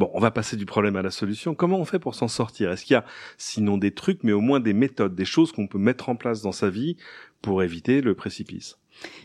Bon, 0.00 0.10
on 0.14 0.20
va 0.20 0.30
passer 0.30 0.56
du 0.56 0.64
problème 0.64 0.96
à 0.96 1.02
la 1.02 1.10
solution. 1.10 1.54
Comment 1.54 1.78
on 1.78 1.84
fait 1.84 1.98
pour 1.98 2.14
s'en 2.14 2.26
sortir? 2.26 2.72
Est-ce 2.72 2.86
qu'il 2.86 2.94
y 2.94 2.96
a 2.96 3.04
sinon 3.36 3.76
des 3.76 3.92
trucs, 3.92 4.24
mais 4.24 4.32
au 4.32 4.40
moins 4.40 4.58
des 4.58 4.72
méthodes, 4.72 5.14
des 5.14 5.26
choses 5.26 5.52
qu'on 5.52 5.66
peut 5.66 5.78
mettre 5.78 6.08
en 6.08 6.16
place 6.16 6.40
dans 6.40 6.52
sa 6.52 6.70
vie 6.70 6.96
pour 7.42 7.62
éviter 7.62 8.00
le 8.00 8.14
précipice? 8.14 8.78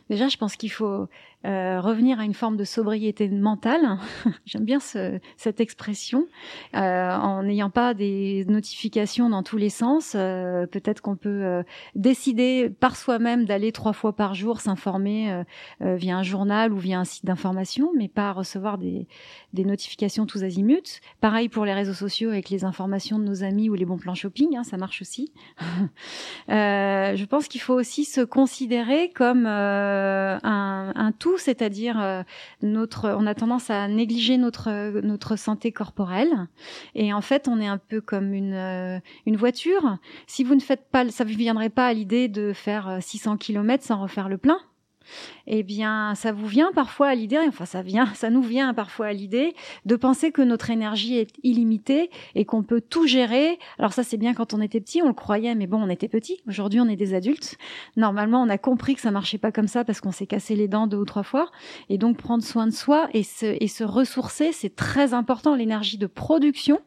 Déjà, 0.09 0.27
je 0.27 0.35
pense 0.35 0.57
qu'il 0.57 0.71
faut 0.71 1.07
euh, 1.45 1.79
revenir 1.79 2.19
à 2.19 2.25
une 2.25 2.33
forme 2.33 2.57
de 2.57 2.63
sobriété 2.63 3.29
mentale. 3.29 3.99
J'aime 4.45 4.65
bien 4.65 4.79
ce, 4.79 5.19
cette 5.37 5.59
expression. 5.59 6.27
Euh, 6.75 7.11
en 7.11 7.43
n'ayant 7.43 7.69
pas 7.69 7.93
des 7.93 8.45
notifications 8.47 9.29
dans 9.29 9.43
tous 9.43 9.57
les 9.57 9.69
sens, 9.69 10.13
euh, 10.15 10.65
peut-être 10.65 11.01
qu'on 11.01 11.15
peut, 11.15 11.29
euh, 11.29 11.63
décider 11.95 12.69
par 12.69 12.95
soi-même 12.95 13.45
d'aller 13.45 13.71
trois 13.71 13.93
fois 13.93 14.13
par 14.13 14.33
jour 14.33 14.61
s'informer 14.61 15.43
euh, 15.81 15.95
via 15.95 16.17
un 16.17 16.23
journal 16.23 16.73
ou 16.73 16.77
via 16.77 16.99
un 16.99 17.05
site 17.05 17.25
d'information, 17.25 17.91
mais 17.95 18.07
pas 18.07 18.31
recevoir 18.31 18.77
des, 18.77 19.07
des, 19.53 19.65
notifications 19.65 20.25
tous 20.25 20.43
azimuts. 20.43 21.01
Pareil 21.21 21.49
pour 21.49 21.65
les 21.65 21.73
réseaux 21.73 21.93
sociaux 21.93 22.29
avec 22.29 22.49
les 22.49 22.65
informations 22.65 23.19
de 23.19 23.23
nos 23.23 23.43
amis 23.43 23.69
ou 23.69 23.73
les 23.73 23.85
bons 23.85 23.97
plans 23.97 24.15
shopping, 24.15 24.57
hein, 24.57 24.63
ça 24.63 24.77
marche 24.77 25.01
aussi. 25.01 25.31
je 26.47 27.25
pense 27.25 27.47
qu'il 27.47 27.61
faut 27.61 27.73
aussi 27.73 28.05
se 28.05 28.21
considérer 28.21 29.11
comme 29.11 29.45
un, 29.45 30.39
un 30.43 31.11
tout 31.11 31.24
c'est-à-dire 31.37 31.99
euh, 32.01 32.23
notre, 32.61 33.09
on 33.09 33.25
a 33.25 33.35
tendance 33.35 33.69
à 33.69 33.87
négliger 33.87 34.37
notre 34.37 34.99
notre 35.01 35.35
santé 35.35 35.71
corporelle, 35.71 36.47
et 36.93 37.13
en 37.13 37.21
fait, 37.21 37.47
on 37.47 37.59
est 37.59 37.67
un 37.67 37.77
peu 37.77 38.01
comme 38.01 38.33
une 38.33 38.53
euh, 38.53 38.99
une 39.25 39.35
voiture. 39.35 39.97
Si 40.27 40.43
vous 40.43 40.55
ne 40.55 40.61
faites 40.61 40.89
pas, 40.91 41.09
ça 41.09 41.23
vous 41.23 41.35
viendrait 41.35 41.69
pas 41.69 41.87
à 41.87 41.93
l'idée 41.93 42.27
de 42.27 42.53
faire 42.53 42.99
600 43.01 43.33
euh, 43.33 43.37
km 43.37 43.83
sans 43.83 44.01
refaire 44.01 44.29
le 44.29 44.37
plein 44.37 44.59
eh 45.47 45.63
bien, 45.63 46.15
ça 46.15 46.31
vous 46.31 46.47
vient 46.47 46.71
parfois 46.73 47.07
à 47.07 47.15
l'idée, 47.15 47.39
enfin 47.47 47.65
ça 47.65 47.81
vient, 47.81 48.07
ça 48.15 48.29
nous 48.29 48.41
vient 48.41 48.73
parfois 48.73 49.07
à 49.07 49.13
l'idée 49.13 49.53
de 49.85 49.95
penser 49.95 50.31
que 50.31 50.41
notre 50.41 50.69
énergie 50.69 51.17
est 51.17 51.31
illimitée 51.43 52.09
et 52.35 52.45
qu'on 52.45 52.63
peut 52.63 52.81
tout 52.81 53.07
gérer. 53.07 53.59
Alors 53.79 53.93
ça 53.93 54.03
c'est 54.03 54.17
bien 54.17 54.33
quand 54.33 54.53
on 54.53 54.61
était 54.61 54.79
petit, 54.79 55.01
on 55.01 55.07
le 55.07 55.13
croyait, 55.13 55.55
mais 55.55 55.67
bon, 55.67 55.81
on 55.81 55.89
était 55.89 56.07
petit. 56.07 56.39
Aujourd'hui, 56.47 56.79
on 56.79 56.87
est 56.87 56.95
des 56.95 57.13
adultes. 57.13 57.57
Normalement, 57.95 58.41
on 58.41 58.49
a 58.49 58.57
compris 58.57 58.95
que 58.95 59.01
ça 59.01 59.11
marchait 59.11 59.37
pas 59.37 59.51
comme 59.51 59.67
ça 59.67 59.83
parce 59.83 60.01
qu'on 60.01 60.11
s'est 60.11 60.27
cassé 60.27 60.55
les 60.55 60.67
dents 60.67 60.87
deux 60.87 60.97
ou 60.97 61.05
trois 61.05 61.23
fois. 61.23 61.51
Et 61.89 61.97
donc 61.97 62.17
prendre 62.17 62.43
soin 62.43 62.67
de 62.67 62.71
soi 62.71 63.09
et 63.13 63.23
se, 63.23 63.45
et 63.59 63.67
se 63.67 63.83
ressourcer, 63.83 64.51
c'est 64.51 64.75
très 64.75 65.13
important. 65.13 65.55
L'énergie 65.55 65.97
de 65.97 66.07
production 66.07 66.79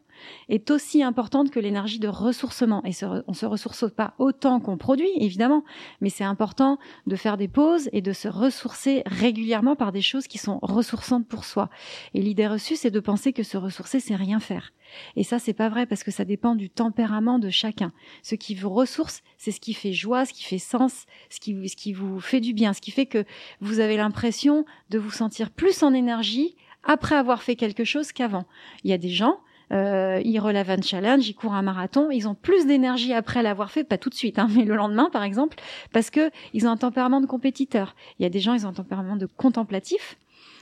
est 0.49 0.71
aussi 0.71 1.03
importante 1.03 1.51
que 1.51 1.61
l'énergie 1.61 1.99
de 1.99 2.09
ressourcement. 2.09 2.83
Et 2.85 2.93
on 3.27 3.35
se 3.35 3.47
ressource 3.47 3.85
pas 3.91 4.15
autant 4.19 4.61
qu'on 4.61 4.77
produit, 4.77 5.11
évidemment, 5.17 5.65
mais 6.01 6.11
c'est 6.11 6.25
important 6.25 6.79
de 7.07 7.17
faire 7.17 7.37
des 7.37 7.49
pauses 7.49 7.89
et 7.93 8.03
de 8.03 8.13
se 8.13 8.29
ressourcer 8.29 9.03
régulièrement 9.07 9.77
par 9.77 9.93
des 9.93 10.03
choses 10.03 10.27
qui 10.27 10.39
sont 10.39 10.59
ressourçantes 10.63 11.27
pour 11.27 11.45
soi. 11.45 11.71
Et 12.15 12.23
l'idée 12.23 12.47
reçue, 12.47 12.77
c'est 12.77 12.91
de 12.91 13.01
penser 13.01 13.33
que 13.33 13.43
se 13.43 13.57
ressourcer, 13.57 14.01
c'est 14.01 14.17
rien 14.17 14.41
faire. 14.41 14.73
Et 15.17 15.25
ça, 15.25 15.39
c'est 15.39 15.53
pas 15.53 15.69
vrai 15.69 15.87
parce 15.87 16.03
que 16.03 16.11
ça 16.11 16.25
dépend 16.25 16.55
du 16.55 16.71
tempérament 16.71 17.39
de 17.39 17.51
chacun. 17.51 17.93
Ce 18.23 18.35
qui 18.35 18.55
vous 18.55 18.71
ressource, 18.71 19.23
c'est 19.37 19.53
ce 19.53 19.61
qui 19.61 19.75
fait 19.75 19.93
joie, 19.93 20.25
ce 20.25 20.33
qui 20.33 20.45
fait 20.45 20.59
sens, 20.59 21.05
ce 21.31 21.41
qui, 21.41 21.69
ce 21.69 21.77
qui 21.77 21.93
vous 21.93 22.21
fait 22.21 22.41
du 22.41 22.53
bien, 22.53 22.73
ce 22.73 22.81
qui 22.81 22.91
fait 22.91 23.07
que 23.07 23.25
vous 23.61 23.81
avez 23.81 23.97
l'impression 23.97 24.65
de 24.91 24.99
vous 24.99 25.11
sentir 25.11 25.51
plus 25.51 25.83
en 25.83 25.93
énergie 25.93 26.57
après 26.85 27.17
avoir 27.17 27.43
fait 27.43 27.57
quelque 27.57 27.85
chose 27.85 28.13
qu'avant. 28.13 28.47
Il 28.85 28.91
y 28.91 28.95
a 28.95 28.99
des 28.99 29.11
gens, 29.11 29.41
euh, 29.73 30.21
ils 30.25 30.39
relèvent 30.39 30.71
un 30.71 30.81
challenge, 30.81 31.29
ils 31.29 31.35
courent 31.35 31.55
un 31.55 31.63
marathon, 31.63 32.11
ils 32.11 32.29
ont 32.29 32.35
plus 32.35 32.67
d'énergie 32.67 33.13
après 33.13 33.43
l'avoir 33.43 33.71
fait, 33.71 33.85
pas 33.85 33.99
tout 33.99 34.11
de 34.11 34.15
suite, 34.15 34.39
hein, 34.39 34.49
mais 34.55 34.65
le 34.65 34.77
lendemain 34.77 35.11
par 35.13 35.23
exemple, 35.23 35.59
parce 35.93 36.11
que 36.11 36.31
ils 36.55 36.67
ont 36.67 36.71
un 36.71 36.77
tempérament 36.77 37.21
de 37.21 37.27
compétiteur. 37.27 37.95
Il 38.19 38.23
y 38.23 38.27
a 38.27 38.31
des 38.31 38.41
gens, 38.41 38.55
ils 38.55 38.67
ont 38.67 38.71
un 38.71 38.75
tempérament 38.75 39.17
de 39.17 39.27
contemplatif. 39.27 40.19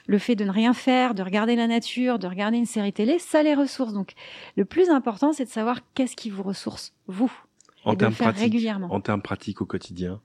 Le 0.09 0.19
fait 0.19 0.37
de 0.37 0.45
ne 0.45 0.51
rien 0.51 0.73
faire, 0.73 1.15
de 1.15 1.23
regarder 1.25 1.57
la 1.57 1.67
nature, 1.67 2.21
de 2.21 2.29
regarder 2.29 2.59
une 2.59 2.67
série 2.67 2.93
télé, 2.93 3.19
ça 3.19 3.43
les 3.43 3.55
ressource. 3.55 3.93
Donc, 3.93 4.13
le 4.57 4.65
plus 4.65 4.89
important, 4.89 5.33
c'est 5.33 5.45
de 5.45 5.51
savoir 5.51 5.81
qu'est-ce 5.95 6.15
qui 6.15 6.31
vous 6.31 6.45
ressource, 6.45 6.95
vous, 7.09 7.33
en 7.85 7.93
et 7.93 7.97
de 7.97 8.05
le 8.05 8.13
faire 8.13 8.33
régulièrement. 8.33 8.93
En 8.93 9.01
termes 9.01 9.23
pratiques 9.23 9.63
au 9.63 9.67
quotidien, 9.67 10.21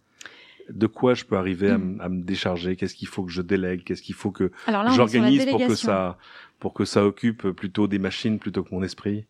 de 0.69 0.87
quoi 0.87 1.13
je 1.13 1.25
peux 1.25 1.37
arriver 1.37 1.69
à, 1.71 1.77
Mm. 1.77 2.01
à 2.01 2.09
me 2.09 2.21
décharger? 2.23 2.75
Qu'est-ce 2.75 2.95
qu'il 2.95 3.07
faut 3.07 3.23
que 3.23 3.31
je 3.31 3.41
délègue? 3.41 3.83
Qu'est-ce 3.83 4.01
qu'il 4.01 4.15
faut 4.15 4.31
que 4.31 4.51
j'organise 4.95 5.45
pour 5.51 5.59
que 5.59 5.75
ça 5.75 6.17
pour 6.59 6.73
que 6.75 6.85
ça 6.85 7.03
occupe 7.05 7.49
plutôt 7.51 7.87
des 7.87 7.97
machines 7.99 8.37
plutôt 8.39 8.63
que 8.63 8.73
mon 8.73 8.83
esprit? 8.83 9.25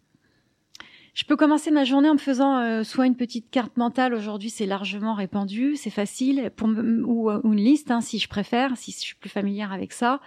Je 1.14 1.26
peux 1.26 1.36
commencer 1.36 1.72
ma 1.72 1.84
journée 1.84 2.10
en 2.10 2.14
me 2.14 2.20
faisant 2.20 2.60
euh, 2.60 2.84
soit 2.84 3.06
une 3.06 3.18
petite 3.18 3.50
carte 3.52 3.76
mentale. 3.76 4.14
Aujourd'hui, 4.14 4.50
c'est 4.50 4.66
largement 4.66 5.14
répandu, 5.14 5.76
c'est 5.76 5.90
facile, 5.90 6.52
pour 6.56 6.70
me- 6.70 7.04
ou, 7.04 7.30
euh, 7.30 7.42
ou 7.44 7.52
une 7.52 7.60
liste, 7.60 7.92
hein, 7.92 8.00
si 8.00 8.18
je 8.18 8.30
préfère, 8.30 8.78
si 8.78 8.92
je 8.94 8.98
suis 8.98 9.16
plus 9.16 9.30
familière 9.30 9.74
avec 9.74 9.92
ça, 9.92 10.22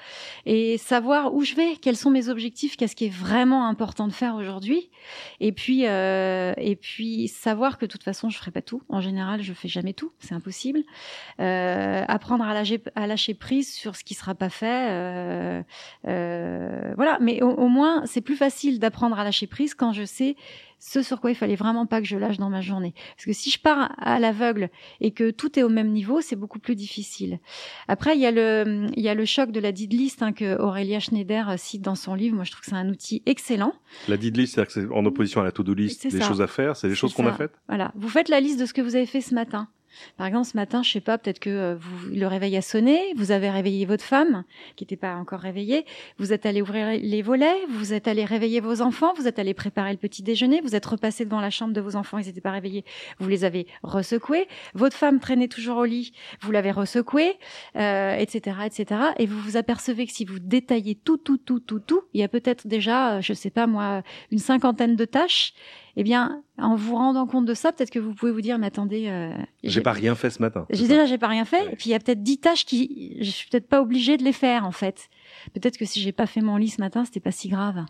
et 0.44 0.76
savoir 0.76 1.32
où 1.34 1.42
je 1.42 1.54
vais, 1.54 1.76
quels 1.80 1.96
sont 1.96 2.10
mes 2.10 2.28
objectifs, 2.28 2.76
qu'est-ce 2.76 2.94
qui 2.94 3.06
est 3.06 3.14
vraiment 3.14 3.66
important 3.66 4.06
de 4.08 4.12
faire 4.12 4.34
aujourd'hui, 4.34 4.90
et 5.40 5.52
puis 5.52 5.86
euh, 5.86 6.52
et 6.58 6.76
puis 6.76 7.28
savoir 7.28 7.78
que 7.78 7.86
de 7.86 7.90
toute 7.90 8.02
façon, 8.02 8.28
je 8.28 8.36
ferai 8.36 8.50
pas 8.50 8.62
tout. 8.62 8.82
En 8.90 9.00
général, 9.00 9.42
je 9.42 9.54
fais 9.54 9.68
jamais 9.68 9.94
tout, 9.94 10.12
c'est 10.18 10.34
impossible. 10.34 10.80
Euh, 11.40 12.04
apprendre 12.08 12.44
à 12.44 12.52
lâcher, 12.52 12.82
à 12.94 13.06
lâcher 13.06 13.32
prise 13.32 13.72
sur 13.72 13.96
ce 13.96 14.04
qui 14.04 14.12
sera 14.12 14.34
pas 14.34 14.50
fait. 14.50 14.90
euh, 14.90 15.62
euh, 16.08 16.92
voilà, 16.96 17.16
mais 17.22 17.40
au 17.42 17.68
moins, 17.68 18.02
c'est 18.04 18.20
plus 18.20 18.36
facile 18.36 18.78
d'apprendre 18.78 19.18
à 19.18 19.24
lâcher 19.24 19.46
prise 19.46 19.74
quand 19.74 19.94
je 19.94 20.04
sais 20.04 20.36
ce 20.86 21.02
sur 21.02 21.18
quoi 21.20 21.30
il 21.30 21.34
fallait 21.34 21.56
vraiment 21.56 21.86
pas 21.86 22.02
que 22.02 22.06
je 22.06 22.16
lâche 22.18 22.36
dans 22.36 22.50
ma 22.50 22.60
journée. 22.60 22.92
Parce 23.16 23.24
que 23.24 23.32
si 23.32 23.50
je 23.50 23.58
pars 23.58 23.94
à 23.96 24.18
l'aveugle 24.18 24.68
et 25.00 25.12
que 25.12 25.30
tout 25.30 25.58
est 25.58 25.62
au 25.62 25.70
même 25.70 25.90
niveau, 25.90 26.20
c'est 26.20 26.36
beaucoup 26.36 26.58
plus 26.58 26.76
difficile. 26.76 27.38
Après, 27.88 28.14
il 28.14 28.20
y 28.20 28.26
a 28.26 28.30
le, 28.30 28.88
il 28.94 29.02
y 29.02 29.08
a 29.08 29.14
le 29.14 29.24
choc 29.24 29.50
de 29.50 29.60
la 29.60 29.72
did 29.72 29.92
list 29.94 30.22
hein, 30.22 30.32
que 30.32 30.60
Aurélia 30.60 31.00
Schneider 31.00 31.54
cite 31.58 31.80
dans 31.80 31.94
son 31.94 32.14
livre. 32.14 32.36
Moi, 32.36 32.44
je 32.44 32.50
trouve 32.50 32.60
que 32.60 32.70
c'est 32.70 32.76
un 32.76 32.90
outil 32.90 33.22
excellent. 33.24 33.72
La 34.08 34.18
did 34.18 34.36
list, 34.36 34.54
c'est-à-dire 34.54 34.74
que 34.74 34.80
c'est 34.82 34.94
en 34.94 35.06
opposition 35.06 35.40
à 35.40 35.44
la 35.44 35.52
to-do 35.52 35.72
list, 35.72 36.06
des 36.06 36.18
ça. 36.18 36.28
choses 36.28 36.42
à 36.42 36.46
faire, 36.46 36.76
c'est 36.76 36.88
des 36.88 36.94
choses 36.94 37.14
qu'on 37.14 37.26
a 37.26 37.32
faites? 37.32 37.58
Voilà. 37.66 37.90
Vous 37.94 38.10
faites 38.10 38.28
la 38.28 38.40
liste 38.40 38.60
de 38.60 38.66
ce 38.66 38.74
que 38.74 38.82
vous 38.82 38.94
avez 38.94 39.06
fait 39.06 39.22
ce 39.22 39.34
matin. 39.34 39.68
Par 40.16 40.26
exemple, 40.26 40.46
ce 40.46 40.56
matin, 40.56 40.82
je 40.82 40.90
sais 40.90 41.00
pas, 41.00 41.18
peut-être 41.18 41.38
que 41.38 41.50
euh, 41.50 41.74
vous, 41.76 42.08
le 42.08 42.26
réveil 42.26 42.56
a 42.56 42.62
sonné, 42.62 43.00
vous 43.16 43.30
avez 43.30 43.50
réveillé 43.50 43.86
votre 43.86 44.04
femme, 44.04 44.44
qui 44.76 44.84
n'était 44.84 44.96
pas 44.96 45.14
encore 45.16 45.40
réveillée, 45.40 45.84
vous 46.18 46.32
êtes 46.32 46.46
allé 46.46 46.62
ouvrir 46.62 46.88
les 47.00 47.22
volets, 47.22 47.56
vous 47.70 47.92
êtes 47.92 48.08
allé 48.08 48.24
réveiller 48.24 48.60
vos 48.60 48.80
enfants, 48.80 49.12
vous 49.16 49.26
êtes 49.26 49.38
allé 49.38 49.54
préparer 49.54 49.92
le 49.92 49.98
petit 49.98 50.22
déjeuner, 50.22 50.60
vous 50.60 50.74
êtes 50.74 50.86
repassé 50.86 51.24
devant 51.24 51.40
la 51.40 51.50
chambre 51.50 51.72
de 51.72 51.80
vos 51.80 51.96
enfants, 51.96 52.18
ils 52.18 52.26
n'étaient 52.26 52.40
pas 52.40 52.52
réveillés, 52.52 52.84
vous 53.18 53.28
les 53.28 53.44
avez 53.44 53.66
resecoués, 53.82 54.48
votre 54.74 54.96
femme 54.96 55.20
traînait 55.20 55.48
toujours 55.48 55.78
au 55.78 55.84
lit, 55.84 56.12
vous 56.40 56.52
l'avez 56.52 56.70
resecouée, 56.70 57.38
euh, 57.76 58.16
etc., 58.16 58.56
etc., 58.64 59.00
et 59.18 59.26
vous 59.26 59.40
vous 59.40 59.56
apercevez 59.56 60.06
que 60.06 60.12
si 60.12 60.24
vous 60.24 60.38
détaillez 60.38 60.94
tout, 60.94 61.18
tout, 61.18 61.38
tout, 61.38 61.60
tout, 61.60 61.80
tout, 61.80 62.02
il 62.12 62.20
y 62.20 62.24
a 62.24 62.28
peut-être 62.28 62.66
déjà, 62.66 63.16
euh, 63.16 63.20
je 63.20 63.32
sais 63.32 63.50
pas 63.50 63.66
moi, 63.66 64.02
une 64.30 64.38
cinquantaine 64.38 64.96
de 64.96 65.04
tâches, 65.04 65.54
eh 65.96 66.02
bien, 66.02 66.42
en 66.58 66.74
vous 66.76 66.96
rendant 66.96 67.26
compte 67.26 67.46
de 67.46 67.54
ça, 67.54 67.72
peut-être 67.72 67.90
que 67.90 67.98
vous 67.98 68.14
pouvez 68.14 68.32
vous 68.32 68.40
dire, 68.40 68.58
mais 68.58 68.66
attendez, 68.66 69.08
euh, 69.08 69.32
J'ai 69.62 69.80
pas 69.80 69.92
rien 69.92 70.14
fait 70.14 70.30
ce 70.30 70.40
matin. 70.42 70.66
j'ai 70.70 70.88
déjà 70.88 71.06
j'ai 71.06 71.18
pas 71.18 71.28
rien 71.28 71.44
fait 71.44 71.60
Ouais. 71.66 71.72
et 71.72 71.76
puis 71.76 71.90
il 71.90 71.92
y 71.92 71.94
a 71.94 71.98
peut-être 72.00 72.22
dix 72.22 72.38
tâches 72.38 72.64
qui 72.64 73.16
je 73.20 73.30
suis 73.30 73.48
peut-être 73.48 73.68
pas 73.68 73.80
obligée 73.80 74.16
de 74.16 74.24
les 74.24 74.32
faire 74.32 74.64
en 74.66 74.72
fait. 74.72 75.08
Peut-être 75.54 75.78
que 75.78 75.84
si 75.84 76.00
j'ai 76.00 76.12
pas 76.12 76.26
fait 76.26 76.40
mon 76.40 76.56
lit 76.56 76.68
ce 76.68 76.80
matin, 76.80 77.04
c'était 77.04 77.20
pas 77.20 77.32
si 77.32 77.48
grave. 77.48 77.84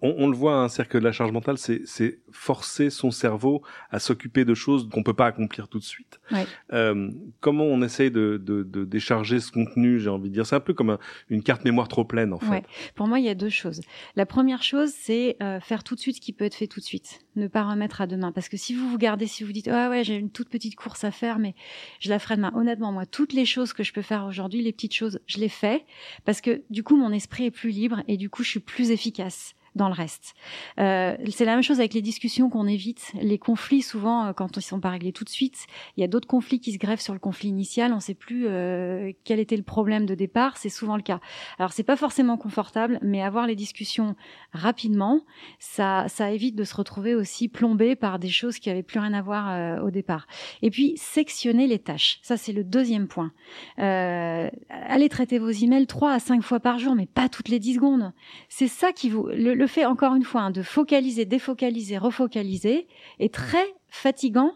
On, 0.00 0.14
on 0.18 0.28
le 0.28 0.36
voit, 0.36 0.54
un 0.56 0.68
cercle 0.68 0.98
de 1.00 1.04
la 1.04 1.12
charge 1.12 1.32
mentale, 1.32 1.58
c'est 1.58 1.82
c'est 1.84 2.18
forcer 2.30 2.88
son 2.90 3.10
cerveau 3.10 3.62
à 3.90 3.98
s'occuper 3.98 4.44
de 4.44 4.54
choses 4.54 4.88
qu'on 4.92 5.02
peut 5.02 5.14
pas 5.14 5.26
accomplir 5.26 5.68
tout 5.68 5.78
de 5.78 5.84
suite. 5.84 6.20
Ouais. 6.30 6.46
Euh, 6.72 7.10
comment 7.40 7.64
on 7.64 7.82
essaye 7.82 8.10
de, 8.10 8.40
de, 8.42 8.62
de 8.62 8.84
décharger 8.84 9.40
ce 9.40 9.50
contenu 9.50 9.98
J'ai 9.98 10.10
envie 10.10 10.28
de 10.28 10.34
dire, 10.34 10.46
c'est 10.46 10.56
un 10.56 10.60
peu 10.60 10.74
comme 10.74 10.90
un- 10.90 10.98
une 11.30 11.42
carte 11.42 11.64
mémoire 11.64 11.88
trop 11.88 12.04
pleine 12.04 12.32
en 12.32 12.38
fait. 12.38 12.48
Ouais. 12.48 12.62
Pour 12.94 13.08
moi, 13.08 13.18
il 13.18 13.24
y 13.24 13.28
a 13.28 13.34
deux 13.34 13.48
choses. 13.48 13.80
La 14.14 14.24
première 14.26 14.62
chose, 14.62 14.90
c'est 14.94 15.36
euh, 15.42 15.58
faire 15.60 15.82
tout 15.82 15.94
de 15.94 16.00
suite 16.00 16.16
ce 16.16 16.20
qui 16.20 16.32
peut 16.32 16.44
être 16.44 16.54
fait 16.54 16.66
tout 16.68 16.80
de 16.80 16.84
suite. 16.84 17.20
Ne 17.36 17.48
pas 17.48 17.64
remettre 17.64 18.00
à 18.00 18.06
demain. 18.06 18.30
Parce 18.32 18.48
que 18.48 18.56
si 18.56 18.74
vous 18.74 18.88
vous 18.88 18.98
gardez, 18.98 19.26
si 19.26 19.42
vous 19.44 19.52
dites, 19.52 19.68
ah 19.68 19.90
ouais, 19.90 20.04
j'ai 20.04 20.14
une 20.16 20.30
toute 20.30 20.48
petite 20.48 20.76
course 20.76 21.04
à 21.04 21.10
faire, 21.10 21.38
mais 21.38 21.54
je 22.00 22.08
la 22.08 22.18
ferai 22.18 22.36
demain. 22.36 22.52
Honnêtement, 22.54 22.92
moi, 22.92 23.06
toutes 23.06 23.32
les 23.32 23.44
choses 23.44 23.72
que 23.72 23.82
je 23.82 23.92
peux 23.92 24.02
faire 24.02 24.24
aujourd'hui, 24.26 24.62
les 24.62 24.72
petites 24.72 24.94
choses, 24.94 25.20
je 25.26 25.38
les 25.38 25.48
fais. 25.48 25.84
Parce 26.24 26.40
que 26.40 26.62
du 26.70 26.82
coup, 26.82 26.96
mon 26.96 27.12
esprit 27.12 27.46
est 27.46 27.50
plus 27.50 27.70
libre 27.70 28.02
et 28.08 28.16
du 28.16 28.30
coup, 28.30 28.42
je 28.42 28.50
suis 28.50 28.60
plus 28.60 28.90
efficace 28.90 29.54
dans 29.78 29.88
le 29.88 29.94
reste. 29.94 30.34
Euh, 30.78 31.16
c'est 31.30 31.46
la 31.46 31.54
même 31.54 31.62
chose 31.62 31.78
avec 31.78 31.94
les 31.94 32.02
discussions 32.02 32.50
qu'on 32.50 32.66
évite. 32.66 33.12
Les 33.14 33.38
conflits, 33.38 33.80
souvent, 33.80 34.26
euh, 34.26 34.32
quand 34.34 34.58
ils 34.58 34.62
sont 34.62 34.80
pas 34.80 34.90
réglés 34.90 35.12
tout 35.12 35.24
de 35.24 35.30
suite, 35.30 35.66
il 35.96 36.02
y 36.02 36.04
a 36.04 36.08
d'autres 36.08 36.28
conflits 36.28 36.60
qui 36.60 36.72
se 36.72 36.78
greffent 36.78 37.00
sur 37.00 37.14
le 37.14 37.20
conflit 37.20 37.48
initial. 37.48 37.92
On 37.92 37.96
ne 37.96 38.00
sait 38.00 38.14
plus 38.14 38.46
euh, 38.46 39.12
quel 39.24 39.40
était 39.40 39.56
le 39.56 39.62
problème 39.62 40.04
de 40.04 40.14
départ. 40.14 40.58
C'est 40.58 40.68
souvent 40.68 40.96
le 40.96 41.02
cas. 41.02 41.20
Alors 41.58 41.72
c'est 41.72 41.84
pas 41.84 41.96
forcément 41.96 42.36
confortable, 42.36 42.98
mais 43.00 43.22
avoir 43.22 43.46
les 43.46 43.56
discussions 43.56 44.16
rapidement, 44.52 45.24
ça, 45.58 46.06
évite 46.30 46.56
de 46.56 46.64
se 46.64 46.74
retrouver 46.74 47.14
aussi 47.14 47.48
plombé 47.48 47.94
par 47.94 48.18
des 48.18 48.28
choses 48.28 48.58
qui 48.58 48.68
avaient 48.68 48.82
plus 48.82 48.98
rien 48.98 49.14
à 49.14 49.22
voir 49.22 49.82
au 49.84 49.90
départ. 49.90 50.26
Et 50.62 50.70
puis 50.70 50.94
sectionner 50.96 51.68
les 51.68 51.78
tâches, 51.78 52.18
ça 52.22 52.36
c'est 52.36 52.52
le 52.52 52.64
deuxième 52.64 53.06
point. 53.06 53.32
Allez 53.78 55.08
traiter 55.08 55.38
vos 55.38 55.50
emails 55.50 55.86
trois 55.86 56.12
à 56.12 56.18
cinq 56.18 56.42
fois 56.42 56.58
par 56.58 56.78
jour, 56.78 56.94
mais 56.96 57.06
pas 57.06 57.28
toutes 57.28 57.48
les 57.48 57.60
dix 57.60 57.74
secondes. 57.74 58.12
C'est 58.48 58.68
ça 58.68 58.92
qui 58.92 59.08
vous 59.08 59.28
fait 59.68 59.84
encore 59.84 60.14
une 60.14 60.24
fois 60.24 60.42
hein, 60.42 60.50
de 60.50 60.62
focaliser, 60.62 61.24
défocaliser, 61.24 61.98
refocaliser 61.98 62.86
est 63.18 63.32
très 63.32 63.74
fatigant 63.88 64.52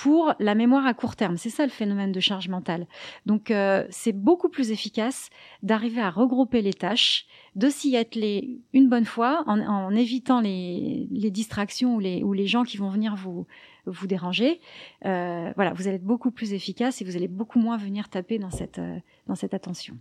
pour 0.00 0.32
la 0.38 0.54
mémoire 0.54 0.86
à 0.86 0.94
court 0.94 1.14
terme. 1.14 1.36
C'est 1.36 1.50
ça 1.50 1.64
le 1.64 1.70
phénomène 1.70 2.10
de 2.10 2.20
charge 2.20 2.48
mentale. 2.48 2.86
Donc 3.26 3.50
euh, 3.50 3.86
c'est 3.90 4.14
beaucoup 4.14 4.48
plus 4.48 4.70
efficace 4.70 5.28
d'arriver 5.62 6.00
à 6.00 6.08
regrouper 6.08 6.62
les 6.62 6.72
tâches, 6.72 7.26
de 7.54 7.68
s'y 7.68 7.98
atteler 7.98 8.60
une 8.72 8.88
bonne 8.88 9.04
fois 9.04 9.44
en, 9.46 9.90
évitant 9.94 10.40
les, 10.40 11.06
distractions 11.10 11.96
ou 11.96 12.00
les, 12.32 12.46
gens 12.46 12.62
qui 12.62 12.78
vont 12.78 12.88
venir 12.88 13.14
vous, 13.14 13.46
déranger. 14.06 14.62
Euh, 15.04 15.52
voilà, 15.56 15.74
vous 15.74 15.86
allez 15.86 15.96
être 15.96 16.04
beaucoup 16.04 16.30
plus 16.30 16.54
efficace 16.54 17.02
et 17.02 17.04
vous 17.04 17.16
allez 17.16 17.28
beaucoup 17.28 17.58
moins 17.58 17.76
venir 17.76 18.08
taper 18.08 18.38
dans 18.38 18.50
cette, 18.50 18.78
euh, 18.78 18.96
dans 19.26 19.34
cette 19.34 19.52
attention. 19.52 19.98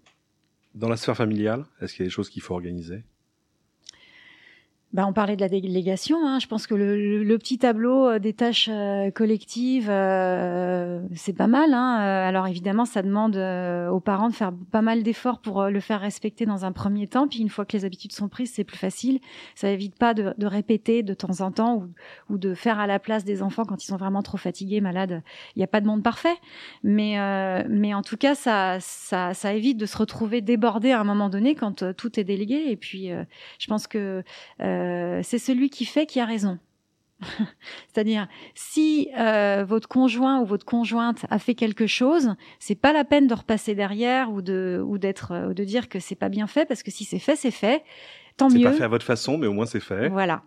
Dans 0.75 0.87
la 0.87 0.95
sphère 0.95 1.17
familiale, 1.17 1.65
est-ce 1.81 1.93
qu'il 1.93 2.03
y 2.03 2.05
a 2.05 2.07
des 2.07 2.13
choses 2.13 2.29
qu'il 2.29 2.41
faut 2.41 2.53
organiser? 2.53 3.03
Bah, 4.91 5.05
on 5.07 5.13
parlait 5.13 5.35
de 5.35 5.41
la 5.41 5.49
délégation. 5.49 6.17
Hein. 6.27 6.39
Je 6.39 6.47
pense 6.47 6.65
que 6.65 6.73
le, 6.73 7.23
le- 7.23 7.37
petit 7.37 7.59
tableau 7.59 8.07
euh, 8.07 8.17
des 8.19 8.33
tâches 8.33 8.69
euh, 8.71 9.11
collectives, 9.11 9.87
euh, 9.87 10.99
c'est 11.13 11.37
pas 11.37 11.45
mal. 11.45 11.75
Hein. 11.75 11.99
Euh, 12.01 12.27
Alors 12.27 12.47
évidemment, 12.47 12.85
ça 12.85 13.03
demande 13.03 13.35
aux 13.37 13.99
parents 13.99 14.29
de 14.29 14.33
faire 14.33 14.51
pas 14.71 14.81
mal 14.81 15.03
d'efforts 15.03 15.41
pour 15.41 15.65
le 15.65 15.79
faire 15.79 16.01
respecter 16.01 16.47
dans 16.47 16.65
un 16.65 16.71
premier 16.71 17.05
temps. 17.05 17.27
Puis 17.27 17.37
une 17.39 17.49
fois 17.49 17.65
que 17.65 17.77
les 17.77 17.85
habitudes 17.85 18.13
sont 18.13 18.29
prises, 18.29 18.51
c'est 18.51 18.63
plus 18.63 18.77
facile. 18.79 19.19
Ça 19.53 19.69
évite 19.69 19.95
pas 19.95 20.15
de, 20.15 20.33
de 20.39 20.45
répéter 20.47 21.03
de 21.03 21.13
temps 21.13 21.41
en 21.41 21.51
temps 21.51 21.75
ou, 21.75 22.33
ou 22.33 22.37
de 22.39 22.55
faire 22.55 22.79
à 22.79 22.87
la 22.87 22.97
place 22.97 23.23
des 23.23 23.43
enfants 23.43 23.65
quand 23.65 23.83
ils 23.83 23.87
sont 23.87 23.97
vraiment 23.97 24.23
trop 24.23 24.37
fatigués, 24.37 24.81
malades. 24.81 25.21
Il 25.55 25.59
n'y 25.59 25.63
a 25.63 25.67
pas 25.67 25.81
de 25.81 25.85
monde 25.85 26.01
parfait, 26.01 26.35
mais 26.83 27.19
euh, 27.19 27.63
mais 27.69 27.93
en 27.93 28.01
tout 28.01 28.17
cas, 28.17 28.33
ça, 28.33 28.77
ça 28.79 29.35
ça 29.35 29.53
évite 29.53 29.77
de 29.77 29.85
se 29.85 29.95
retrouver 29.97 30.41
débordé 30.41 30.89
à 30.91 30.99
un 30.99 31.03
moment 31.03 31.29
donné 31.29 31.53
quand 31.53 31.93
tout 31.93 32.19
est 32.19 32.23
délégué. 32.23 32.71
Et 32.71 32.75
puis, 32.75 33.11
euh, 33.11 33.23
je 33.59 33.67
pense 33.67 33.85
que 33.85 34.23
euh, 34.61 34.78
c'est 35.23 35.39
celui 35.39 35.69
qui 35.69 35.85
fait 35.85 36.05
qui 36.05 36.19
a 36.19 36.25
raison. 36.25 36.59
C'est-à-dire, 37.93 38.27
si 38.55 39.09
euh, 39.17 39.65
votre 39.67 39.87
conjoint 39.87 40.39
ou 40.39 40.45
votre 40.45 40.65
conjointe 40.65 41.25
a 41.29 41.39
fait 41.39 41.55
quelque 41.55 41.87
chose, 41.87 42.35
c'est 42.59 42.75
pas 42.79 42.93
la 42.93 43.03
peine 43.03 43.27
de 43.27 43.33
repasser 43.33 43.75
derrière 43.75 44.31
ou 44.31 44.41
de 44.41 44.81
ou 44.85 44.97
d'être 44.97 45.33
euh, 45.33 45.53
de 45.53 45.63
dire 45.63 45.89
que 45.89 45.99
c'est 45.99 46.15
pas 46.15 46.29
bien 46.29 46.47
fait 46.47 46.65
parce 46.65 46.83
que 46.83 46.91
si 46.91 47.03
c'est 47.03 47.19
fait, 47.19 47.35
c'est 47.35 47.51
fait. 47.51 47.83
Tant 48.37 48.49
C'est 48.49 48.57
mieux. 48.59 48.63
pas 48.63 48.71
fait 48.73 48.83
à 48.85 48.87
votre 48.87 49.05
façon, 49.05 49.37
mais 49.37 49.47
au 49.47 49.53
moins 49.53 49.65
c'est 49.65 49.81
fait. 49.81 50.07
Voilà. 50.07 50.43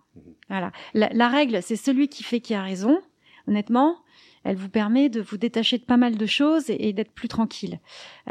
Voilà. 0.48 0.72
La, 0.94 1.10
la 1.12 1.28
règle, 1.28 1.62
c'est 1.62 1.76
celui 1.76 2.08
qui 2.08 2.22
fait 2.22 2.40
qui 2.40 2.54
a 2.54 2.62
raison. 2.62 2.98
Honnêtement, 3.46 3.96
elle 4.44 4.56
vous 4.56 4.70
permet 4.70 5.10
de 5.10 5.20
vous 5.20 5.36
détacher 5.36 5.76
de 5.76 5.84
pas 5.84 5.98
mal 5.98 6.16
de 6.16 6.26
choses 6.26 6.70
et, 6.70 6.88
et 6.88 6.92
d'être 6.94 7.12
plus 7.12 7.28
tranquille. 7.28 7.80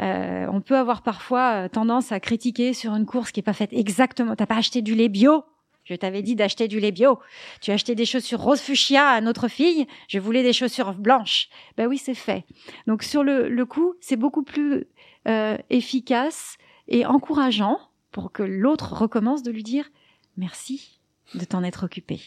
Euh, 0.00 0.46
on 0.50 0.60
peut 0.60 0.76
avoir 0.76 1.02
parfois 1.02 1.52
euh, 1.52 1.68
tendance 1.68 2.10
à 2.10 2.18
critiquer 2.18 2.72
sur 2.72 2.94
une 2.96 3.06
course 3.06 3.30
qui 3.30 3.38
est 3.38 3.44
pas 3.44 3.52
faite 3.52 3.72
exactement. 3.72 4.34
T'as 4.34 4.46
pas 4.46 4.56
acheté 4.56 4.82
du 4.82 4.96
lait 4.96 5.08
bio? 5.08 5.44
Je 5.84 5.94
t'avais 5.94 6.22
dit 6.22 6.36
d'acheter 6.36 6.68
du 6.68 6.78
lait 6.80 6.92
bio. 6.92 7.18
Tu 7.60 7.70
as 7.70 7.74
acheté 7.74 7.94
des 7.94 8.04
chaussures 8.04 8.40
rose 8.40 8.60
fuchsia 8.60 9.08
à 9.08 9.20
notre 9.20 9.48
fille. 9.48 9.86
Je 10.08 10.18
voulais 10.18 10.42
des 10.42 10.52
chaussures 10.52 10.94
blanches. 10.94 11.48
Ben 11.76 11.86
oui, 11.86 11.98
c'est 11.98 12.14
fait. 12.14 12.44
Donc 12.86 13.02
sur 13.02 13.24
le, 13.24 13.48
le 13.48 13.66
coup, 13.66 13.94
c'est 14.00 14.16
beaucoup 14.16 14.42
plus 14.42 14.86
euh, 15.28 15.56
efficace 15.70 16.56
et 16.88 17.04
encourageant 17.06 17.78
pour 18.12 18.32
que 18.32 18.42
l'autre 18.42 18.92
recommence 18.92 19.42
de 19.42 19.50
lui 19.50 19.62
dire 19.62 19.90
merci 20.36 21.00
de 21.34 21.44
t'en 21.44 21.62
être 21.64 21.84
occupé. 21.84 22.20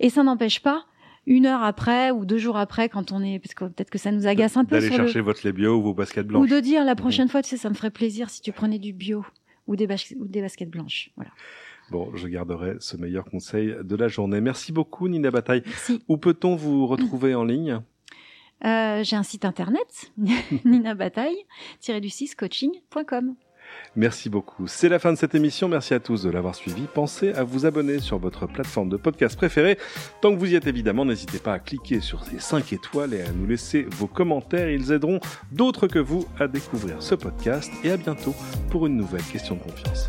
Et 0.00 0.10
ça 0.10 0.22
n'empêche 0.22 0.60
pas 0.60 0.86
une 1.26 1.44
heure 1.46 1.62
après 1.62 2.10
ou 2.10 2.24
deux 2.24 2.38
jours 2.38 2.56
après, 2.56 2.88
quand 2.88 3.12
on 3.12 3.22
est, 3.22 3.38
parce 3.38 3.54
que 3.54 3.64
peut-être 3.66 3.90
que 3.90 3.98
ça 3.98 4.10
nous 4.10 4.26
agace 4.26 4.56
un 4.56 4.64
peu. 4.64 4.76
D'aller 4.80 4.90
chercher 4.90 5.20
votre 5.20 5.46
lait 5.46 5.52
bio 5.52 5.76
ou 5.76 5.82
vos 5.82 5.94
baskets 5.94 6.26
blanches. 6.26 6.42
Ou 6.42 6.46
de 6.46 6.58
dire 6.60 6.84
la 6.84 6.94
prochaine 6.94 7.28
fois, 7.28 7.42
tu 7.42 7.50
sais, 7.50 7.58
ça 7.58 7.68
me 7.68 7.74
ferait 7.74 7.90
plaisir 7.90 8.30
si 8.30 8.40
tu 8.40 8.50
prenais 8.50 8.78
du 8.78 8.94
bio 8.94 9.24
ou 9.66 9.76
des, 9.76 9.86
ou 10.18 10.26
des 10.26 10.40
baskets 10.40 10.70
blanches. 10.70 11.10
Voilà. 11.16 11.30
Bon, 11.90 12.10
je 12.14 12.28
garderai 12.28 12.76
ce 12.80 12.96
meilleur 12.96 13.24
conseil 13.24 13.74
de 13.82 13.96
la 13.96 14.08
journée. 14.08 14.40
Merci 14.40 14.72
beaucoup, 14.72 15.08
Nina 15.08 15.30
Bataille. 15.30 15.62
Merci. 15.64 16.02
Où 16.08 16.16
peut-on 16.18 16.54
vous 16.54 16.86
retrouver 16.86 17.34
en 17.34 17.44
ligne? 17.44 17.80
Euh, 18.64 19.02
J'ai 19.04 19.16
un 19.16 19.22
site 19.22 19.44
internet, 19.44 20.12
Nina 20.64 20.94
Bataille-du-6 20.94 22.34
coaching.com. 22.36 23.34
Merci 23.96 24.30
beaucoup. 24.30 24.66
C'est 24.66 24.88
la 24.88 24.98
fin 24.98 25.12
de 25.12 25.18
cette 25.18 25.34
émission. 25.34 25.68
Merci 25.68 25.92
à 25.92 26.00
tous 26.00 26.22
de 26.22 26.30
l'avoir 26.30 26.54
suivi. 26.54 26.82
Pensez 26.94 27.32
à 27.34 27.44
vous 27.44 27.66
abonner 27.66 27.98
sur 28.00 28.18
votre 28.18 28.46
plateforme 28.46 28.88
de 28.88 28.96
podcast 28.96 29.36
préférée. 29.36 29.76
Tant 30.22 30.32
que 30.32 30.38
vous 30.38 30.50
y 30.50 30.54
êtes 30.54 30.66
évidemment, 30.66 31.04
n'hésitez 31.04 31.38
pas 31.38 31.52
à 31.52 31.58
cliquer 31.58 32.00
sur 32.00 32.24
ces 32.24 32.38
5 32.38 32.72
étoiles 32.72 33.12
et 33.14 33.20
à 33.20 33.30
nous 33.30 33.46
laisser 33.46 33.82
vos 33.90 34.06
commentaires. 34.06 34.70
Ils 34.70 34.90
aideront 34.92 35.20
d'autres 35.52 35.86
que 35.86 35.98
vous 35.98 36.26
à 36.40 36.48
découvrir 36.48 37.02
ce 37.02 37.14
podcast. 37.14 37.70
Et 37.84 37.90
à 37.90 37.96
bientôt 37.98 38.34
pour 38.70 38.86
une 38.86 38.96
nouvelle 38.96 39.22
question 39.24 39.54
de 39.56 39.60
confiance. 39.60 40.08